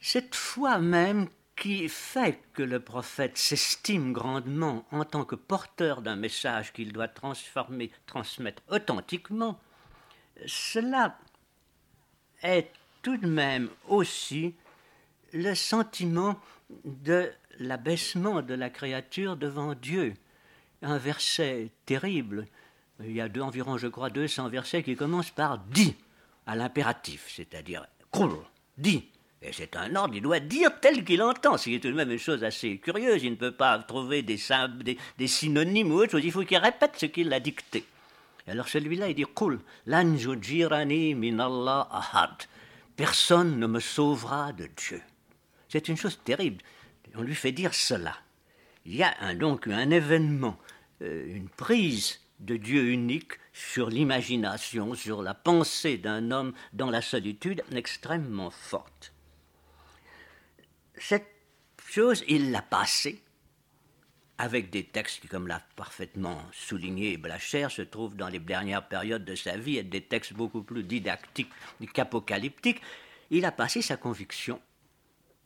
Cette 0.00 0.34
foi 0.34 0.78
même 0.78 1.28
qui 1.56 1.88
fait 1.88 2.40
que 2.52 2.62
le 2.62 2.78
prophète 2.78 3.36
s'estime 3.36 4.12
grandement 4.12 4.86
en 4.92 5.04
tant 5.04 5.24
que 5.24 5.34
porteur 5.34 6.02
d'un 6.02 6.14
message 6.14 6.72
qu'il 6.72 6.92
doit 6.92 7.08
transformer, 7.08 7.90
transmettre 8.06 8.62
authentiquement, 8.70 9.58
cela 10.46 11.18
est 12.42 12.70
tout 13.02 13.16
de 13.16 13.26
même 13.26 13.68
aussi 13.88 14.54
le 15.32 15.54
sentiment 15.54 16.38
de 16.84 17.30
l'abaissement 17.58 18.42
de 18.42 18.54
la 18.54 18.70
créature 18.70 19.36
devant 19.36 19.74
Dieu. 19.74 20.14
Un 20.82 20.98
verset 20.98 21.72
terrible, 21.86 22.46
il 23.00 23.12
y 23.12 23.20
a 23.20 23.28
environ, 23.40 23.78
je 23.78 23.88
crois, 23.88 24.10
200 24.10 24.48
versets 24.48 24.84
qui 24.84 24.94
commencent 24.94 25.30
par 25.30 25.58
dit 25.58 25.96
à 26.46 26.54
l'impératif, 26.54 27.32
c'est-à-dire 27.34 27.86
dit. 28.76 29.10
Et 29.40 29.52
c'est 29.52 29.76
un 29.76 29.94
ordre, 29.94 30.14
il 30.16 30.22
doit 30.22 30.40
dire 30.40 30.80
tel 30.80 31.04
qu'il 31.04 31.22
entend, 31.22 31.56
ce 31.56 31.64
qui 31.64 31.76
est 31.76 31.80
tout 31.80 31.88
de 31.88 31.94
même 31.94 32.10
une 32.10 32.18
chose 32.18 32.42
assez 32.42 32.78
curieuse. 32.78 33.22
Il 33.22 33.32
ne 33.32 33.36
peut 33.36 33.52
pas 33.52 33.78
trouver 33.78 34.22
des, 34.22 34.38
des, 35.16 35.26
synonymes 35.28 35.92
ou 35.92 36.00
autre 36.00 36.12
chose, 36.12 36.24
il 36.24 36.32
faut 36.32 36.44
qu'il 36.44 36.58
répète 36.58 36.96
ce 36.96 37.06
qu'il 37.06 37.32
a 37.32 37.38
dicté. 37.38 37.84
alors 38.48 38.68
celui-là, 38.68 39.08
il 39.08 39.14
dit 39.14 39.26
Qul, 39.36 39.60
lanjujirani 39.86 41.14
minallah 41.14 41.88
ahad. 41.90 42.34
Personne 42.96 43.60
ne 43.60 43.68
me 43.68 43.78
sauvera 43.78 44.52
de 44.52 44.68
Dieu. 44.76 45.00
C'est 45.68 45.86
une 45.86 45.96
chose 45.96 46.18
terrible. 46.24 46.64
On 47.14 47.22
lui 47.22 47.36
fait 47.36 47.52
dire 47.52 47.74
cela. 47.74 48.16
Il 48.86 48.96
y 48.96 49.04
a 49.04 49.34
donc 49.34 49.68
un 49.68 49.90
événement, 49.90 50.58
euh, 51.02 51.36
une 51.36 51.48
prise 51.48 52.20
de 52.40 52.56
Dieu 52.56 52.88
unique 52.88 53.34
sur 53.52 53.88
l'imagination, 53.88 54.94
sur 54.94 55.22
la 55.22 55.34
pensée 55.34 55.96
d'un 55.96 56.32
homme 56.32 56.54
dans 56.72 56.90
la 56.90 57.02
solitude 57.02 57.62
extrêmement 57.72 58.50
forte 58.50 59.12
cette 61.00 61.28
chose, 61.86 62.24
il 62.28 62.50
l'a 62.50 62.62
passée 62.62 63.22
avec 64.38 64.70
des 64.70 64.84
textes 64.84 65.20
qui, 65.20 65.28
comme 65.28 65.48
l'a 65.48 65.62
parfaitement 65.74 66.40
souligné 66.52 67.16
Blacher, 67.16 67.68
se 67.70 67.82
trouvent 67.82 68.16
dans 68.16 68.28
les 68.28 68.38
dernières 68.38 68.86
périodes 68.86 69.24
de 69.24 69.34
sa 69.34 69.56
vie, 69.56 69.78
et 69.78 69.82
des 69.82 70.02
textes 70.02 70.32
beaucoup 70.32 70.62
plus 70.62 70.84
didactiques 70.84 71.50
qu'apocalyptiques, 71.92 72.80
il 73.30 73.44
a 73.44 73.52
passé 73.52 73.82
sa 73.82 73.96
conviction 73.96 74.60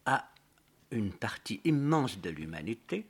à 0.04 0.28
une 0.90 1.12
partie 1.12 1.60
immense 1.64 2.20
de 2.20 2.28
l'humanité. 2.28 3.06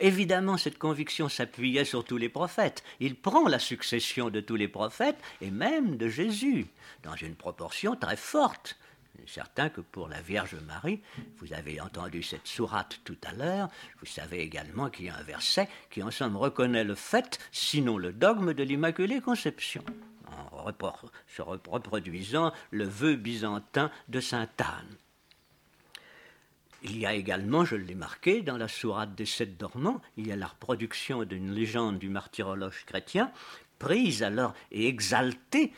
Évidemment, 0.00 0.56
cette 0.56 0.78
conviction 0.78 1.28
s'appuyait 1.28 1.84
sur 1.84 2.04
tous 2.04 2.16
les 2.16 2.28
prophètes. 2.28 2.82
Il 2.98 3.14
prend 3.14 3.46
la 3.46 3.60
succession 3.60 4.28
de 4.30 4.40
tous 4.40 4.56
les 4.56 4.66
prophètes 4.66 5.22
et 5.40 5.52
même 5.52 5.96
de 5.96 6.08
Jésus, 6.08 6.66
dans 7.04 7.14
une 7.14 7.36
proportion 7.36 7.94
très 7.94 8.16
forte 8.16 8.76
certain 9.26 9.68
que 9.68 9.80
pour 9.80 10.08
la 10.08 10.20
Vierge 10.20 10.56
Marie, 10.66 11.00
vous 11.38 11.52
avez 11.52 11.80
entendu 11.80 12.22
cette 12.22 12.46
sourate 12.46 13.00
tout 13.04 13.16
à 13.24 13.32
l'heure, 13.32 13.68
vous 14.00 14.06
savez 14.06 14.40
également 14.40 14.90
qu'il 14.90 15.06
y 15.06 15.08
a 15.08 15.16
un 15.16 15.22
verset 15.22 15.68
qui 15.90 16.02
en 16.02 16.10
somme 16.10 16.36
reconnaît 16.36 16.84
le 16.84 16.94
fait, 16.94 17.38
sinon 17.52 17.98
le 17.98 18.12
dogme 18.12 18.54
de 18.54 18.62
l'Immaculée 18.62 19.20
Conception, 19.20 19.84
en 20.26 20.72
se 21.26 21.42
reproduisant 21.42 22.52
le 22.70 22.84
vœu 22.84 23.16
byzantin 23.16 23.90
de 24.08 24.20
Sainte 24.20 24.60
Anne. 24.60 24.96
Il 26.82 26.98
y 26.98 27.06
a 27.06 27.14
également, 27.14 27.64
je 27.64 27.76
l'ai 27.76 27.94
marqué, 27.94 28.42
dans 28.42 28.58
la 28.58 28.68
sourate 28.68 29.14
des 29.14 29.24
sept 29.24 29.56
dormants, 29.56 30.02
il 30.18 30.26
y 30.26 30.32
a 30.32 30.36
la 30.36 30.48
reproduction 30.48 31.24
d'une 31.24 31.50
légende 31.50 31.98
du 31.98 32.10
martyrologe 32.10 32.84
chrétien, 32.84 33.32
prise 33.78 34.22
alors 34.22 34.54
et 34.70 34.86
exaltée 34.86 35.72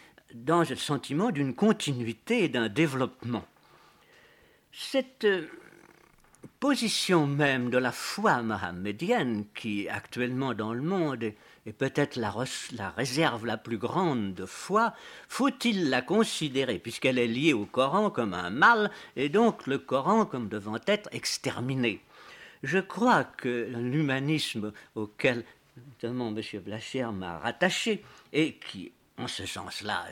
dans 0.45 0.61
le 0.61 0.77
sentiment 0.77 1.31
d'une 1.31 1.55
continuité 1.55 2.45
et 2.45 2.49
d'un 2.49 2.69
développement. 2.69 3.45
Cette 4.73 5.25
euh, 5.25 5.47
position 6.61 7.27
même 7.27 7.71
de 7.71 7.79
la 7.79 7.93
foi 7.93 8.43
mohammedienne, 8.43 9.47
qui 9.55 9.89
actuellement 9.89 10.55
dans 10.55 10.73
le 10.73 10.83
monde 10.83 11.23
est 11.25 11.37
est 11.67 11.73
peut-être 11.73 12.17
la, 12.17 12.33
la, 12.73 12.91
réserve 12.91 13.45
la 13.45 13.57
plus 13.57 13.79
grande 13.79 14.35
de 14.35 14.47
foi, 14.47 14.95
faut-il 15.29 15.91
la 15.91 16.01
considérer, 16.01 16.79
puisqu'elle 16.79 17.19
est 17.19 17.27
liée 17.27 17.53
au 17.53 17.67
Coran, 17.67 18.11
comme 18.11 18.35
un 18.35 18.51
mal, 18.51 18.91
et 19.17 19.29
donc 19.29 19.67
le 19.67 19.79
Coran 19.79 20.27
comme 20.27 20.49
devant 20.49 20.79
être 20.87 21.09
exterminé? 21.13 22.01
Je 22.63 22.79
crois 22.79 23.25
que 23.25 23.69
l'humanisme 23.77 24.73
auquel 24.95 25.45
notamment 25.77 26.29
M. 26.29 26.41
Blacher 26.65 27.07
m'a 27.13 27.39
rattaché, 27.39 28.03
et 28.33 28.55
qui, 28.55 28.93
en 29.19 29.29
ce 29.29 29.47
sens-là, 29.47 30.05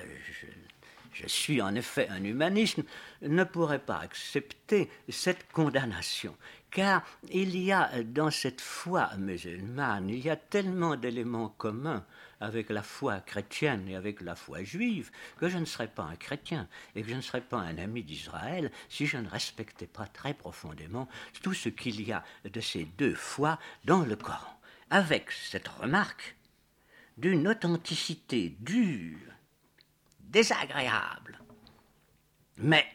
je, 1.12 1.26
suis 1.26 1.62
en 1.62 1.74
effet 1.74 2.09
un 2.09 2.24
humaniste, 2.24 2.80
ne 3.22 3.44
pourrait 3.44 3.78
pas 3.78 3.98
accepter 3.98 4.90
cette 5.09 5.50
condamnation. 5.52 6.36
Car 6.70 7.05
il 7.30 7.57
y 7.57 7.70
a 7.70 8.02
dans 8.02 8.30
cette 8.30 8.61
foi 8.61 9.11
musulmane, 9.16 10.09
il 10.09 10.24
y 10.24 10.30
a 10.30 10.36
tellement 10.36 10.96
d'éléments 10.96 11.50
communs 11.50 12.05
avec 12.40 12.70
la 12.70 12.82
foi 12.82 13.20
chrétienne 13.20 13.88
et 13.88 13.96
avec 13.96 14.20
la 14.20 14.34
foi 14.34 14.64
juive 14.64 15.11
que 15.38 15.48
je 15.48 15.59
ne 15.59 15.64
serais 15.64 15.88
pas 15.88 16.02
un 16.02 16.16
chrétien 16.16 16.68
et 16.94 17.02
que 17.02 17.09
je 17.09 17.14
ne 17.14 17.20
serais 17.20 17.40
pas 17.40 17.59
un 17.59 17.78
ami 17.78 18.02
d'Israël 18.02 18.72
si 18.88 19.07
je 19.07 19.16
ne 19.16 19.28
respectais 19.28 19.86
pas 19.86 20.07
très 20.07 20.34
profondément 20.34 21.09
tout 21.42 21.55
ce 21.55 21.68
qu'il 21.68 22.02
y 22.02 22.12
a 22.12 22.24
de 22.44 22.61
ces 22.61 22.84
deux 22.84 23.14
foi 23.14 23.59
dans 23.84 24.02
le 24.02 24.16
Coran. 24.16 24.59
Avec 24.90 25.30
cette 25.30 25.68
remarque 25.68 26.36
d'une 27.17 27.49
authenticité 27.49 28.57
dure 28.61 29.19
désagréable, 30.21 31.39
mais 32.57 32.87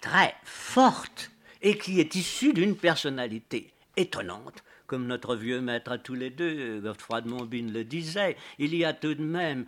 très 0.00 0.34
forte, 0.44 1.30
et 1.60 1.76
qui 1.76 1.98
est 2.00 2.14
issue 2.14 2.52
d'une 2.52 2.76
personnalité 2.76 3.72
étonnante, 3.96 4.62
comme 4.86 5.06
notre 5.06 5.34
vieux 5.34 5.60
maître 5.60 5.92
à 5.92 5.98
tous 5.98 6.14
les 6.14 6.30
deux, 6.30 6.80
Godefroy 6.80 7.20
de 7.20 7.28
Montbine 7.28 7.72
le 7.72 7.84
disait, 7.84 8.36
il 8.58 8.74
y 8.74 8.84
a 8.84 8.94
tout 8.94 9.14
de 9.14 9.22
même 9.22 9.66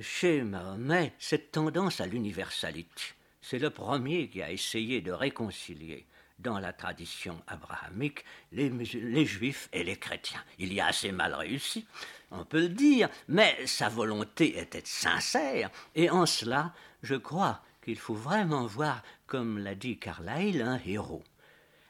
chez 0.00 0.42
Mahomet 0.42 1.12
cette 1.18 1.52
tendance 1.52 2.00
à 2.00 2.06
l'universalité. 2.06 3.02
C'est 3.40 3.58
le 3.58 3.70
premier 3.70 4.28
qui 4.28 4.42
a 4.42 4.50
essayé 4.50 5.00
de 5.00 5.12
réconcilier 5.12 6.06
dans 6.38 6.58
la 6.58 6.72
tradition 6.72 7.40
abrahamique 7.46 8.24
les, 8.50 8.68
les, 8.68 9.24
juifs 9.26 9.68
et 9.72 9.84
les 9.84 9.96
chrétiens. 9.96 10.42
Il 10.58 10.72
y 10.72 10.80
a 10.80 10.86
assez 10.86 11.12
mal 11.12 11.34
réussi, 11.34 11.86
on 12.32 12.44
peut 12.44 12.62
le 12.62 12.68
dire, 12.68 13.08
mais 13.28 13.66
sa 13.66 13.88
volonté 13.88 14.58
était 14.58 14.82
sincère, 14.84 15.70
et 15.94 16.10
en 16.10 16.26
cela, 16.26 16.72
je 17.02 17.14
crois 17.14 17.60
qu'il 17.84 17.98
faut 17.98 18.14
vraiment 18.14 18.66
voir, 18.66 19.02
comme 19.26 19.58
l'a 19.58 19.74
dit 19.74 19.98
Carlyle, 19.98 20.62
un 20.62 20.80
héros. 20.86 21.24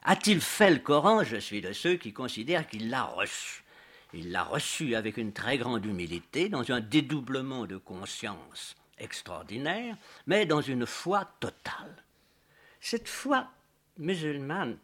A-t-il 0.03 0.41
fait 0.41 0.71
le 0.71 0.79
Coran? 0.79 1.23
Je 1.23 1.37
suis 1.37 1.61
de 1.61 1.71
ceux 1.71 1.95
qui 1.95 2.11
considèrent 2.11 2.67
qu'il 2.67 2.89
l'a 2.89 3.03
reçu. 3.03 3.63
Il 4.13 4.31
l'a 4.31 4.43
reçu 4.43 4.95
avec 4.95 5.17
une 5.17 5.33
très 5.33 5.57
grande 5.57 5.85
humilité, 5.85 6.49
dans 6.49 6.69
un 6.71 6.81
dédoublement 6.81 7.65
de 7.65 7.77
conscience 7.77 8.75
extraordinaire, 8.97 9.95
mais 10.27 10.45
dans 10.45 10.61
une 10.61 10.85
foi 10.85 11.25
totale. 11.39 12.03
Cette 12.79 13.07
foi 13.07 13.47
musulmane 13.97 14.77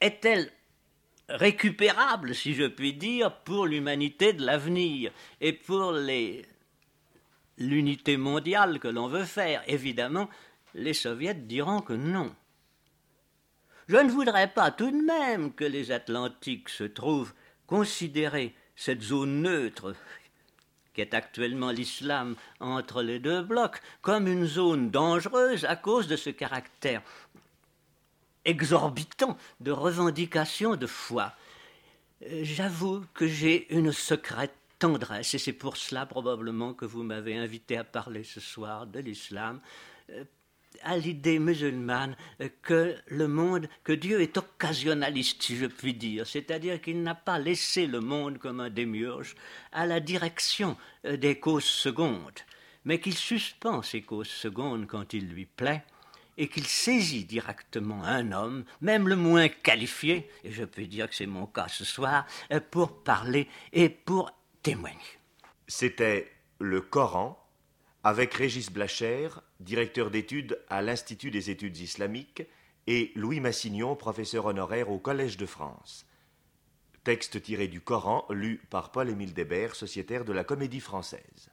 est-elle 0.00 0.50
récupérable, 1.28 2.34
si 2.34 2.54
je 2.54 2.64
puis 2.64 2.92
dire, 2.92 3.34
pour 3.42 3.66
l'humanité 3.66 4.32
de 4.32 4.44
l'avenir 4.44 5.12
et 5.40 5.52
pour 5.52 5.92
l'unité 7.58 8.16
mondiale 8.16 8.78
que 8.78 8.88
l'on 8.88 9.08
veut 9.08 9.24
faire. 9.24 9.62
Évidemment, 9.66 10.28
les 10.74 10.94
soviets 10.94 11.34
diront 11.34 11.80
que 11.80 11.92
non. 11.92 12.34
Je 13.88 13.96
ne 13.96 14.10
voudrais 14.10 14.48
pas 14.48 14.70
tout 14.70 14.90
de 14.90 15.04
même 15.04 15.52
que 15.52 15.64
les 15.64 15.90
Atlantiques 15.92 16.70
se 16.70 16.84
trouvent 16.84 17.34
considérer 17.66 18.54
cette 18.76 19.02
zone 19.02 19.42
neutre 19.42 19.94
qu'est 20.94 21.12
actuellement 21.12 21.70
l'islam 21.70 22.36
entre 22.60 23.02
les 23.02 23.18
deux 23.18 23.42
blocs 23.42 23.80
comme 24.00 24.28
une 24.28 24.46
zone 24.46 24.90
dangereuse 24.90 25.64
à 25.64 25.76
cause 25.76 26.06
de 26.08 26.16
ce 26.16 26.30
caractère 26.30 27.02
exorbitant 28.44 29.36
de 29.60 29.70
revendications 29.70 30.76
de 30.76 30.86
foi. 30.86 31.32
Euh, 32.22 32.40
j'avoue 32.42 33.04
que 33.14 33.26
j'ai 33.26 33.72
une 33.74 33.92
secrète 33.92 34.54
tendresse, 34.78 35.34
et 35.34 35.38
c'est 35.38 35.52
pour 35.52 35.76
cela 35.76 36.06
probablement 36.06 36.74
que 36.74 36.84
vous 36.84 37.02
m'avez 37.02 37.36
invité 37.36 37.76
à 37.76 37.84
parler 37.84 38.24
ce 38.24 38.40
soir 38.40 38.86
de 38.86 39.00
l'islam, 39.00 39.60
euh, 40.10 40.24
à 40.82 40.96
l'idée 40.96 41.38
musulmane 41.38 42.16
euh, 42.40 42.48
que 42.62 42.96
le 43.06 43.28
monde, 43.28 43.68
que 43.84 43.92
Dieu 43.92 44.20
est 44.20 44.36
occasionnaliste, 44.36 45.42
si 45.42 45.56
je 45.56 45.66
puis 45.66 45.94
dire, 45.94 46.26
c'est-à-dire 46.26 46.80
qu'il 46.80 47.02
n'a 47.02 47.14
pas 47.14 47.38
laissé 47.38 47.86
le 47.86 48.00
monde 48.00 48.38
comme 48.38 48.60
un 48.60 48.70
démiurge 48.70 49.36
à 49.72 49.86
la 49.86 50.00
direction 50.00 50.76
des 51.04 51.38
causes 51.38 51.64
secondes, 51.64 52.40
mais 52.84 53.00
qu'il 53.00 53.14
suspend 53.14 53.82
ces 53.82 54.02
causes 54.02 54.28
secondes 54.28 54.86
quand 54.86 55.14
il 55.14 55.28
lui 55.28 55.46
plaît, 55.46 55.84
et 56.36 56.48
qu'il 56.48 56.66
saisit 56.66 57.24
directement 57.24 58.02
un 58.04 58.32
homme, 58.32 58.64
même 58.80 59.08
le 59.08 59.16
moins 59.16 59.48
qualifié, 59.48 60.28
et 60.42 60.50
je 60.50 60.64
peux 60.64 60.86
dire 60.86 61.08
que 61.08 61.14
c'est 61.14 61.26
mon 61.26 61.46
cas 61.46 61.68
ce 61.68 61.84
soir, 61.84 62.26
euh, 62.52 62.60
pour 62.60 63.02
parler 63.02 63.48
et 63.72 63.88
pour 63.88 64.32
témoigner. 64.62 64.98
C'était 65.66 66.30
le 66.58 66.80
Coran 66.80 67.40
avec 68.02 68.34
Régis 68.34 68.70
Blacher, 68.70 69.28
directeur 69.60 70.10
d'études 70.10 70.60
à 70.68 70.82
l'Institut 70.82 71.30
des 71.30 71.50
études 71.50 71.78
islamiques, 71.78 72.42
et 72.86 73.12
Louis 73.14 73.40
Massignon, 73.40 73.96
professeur 73.96 74.44
honoraire 74.44 74.90
au 74.90 74.98
Collège 74.98 75.38
de 75.38 75.46
France. 75.46 76.06
Texte 77.02 77.42
tiré 77.42 77.66
du 77.66 77.80
Coran, 77.80 78.26
lu 78.30 78.60
par 78.68 78.92
Paul-Émile 78.92 79.32
Débert, 79.32 79.74
sociétaire 79.74 80.24
de 80.24 80.32
la 80.32 80.44
Comédie 80.44 80.80
française. 80.80 81.50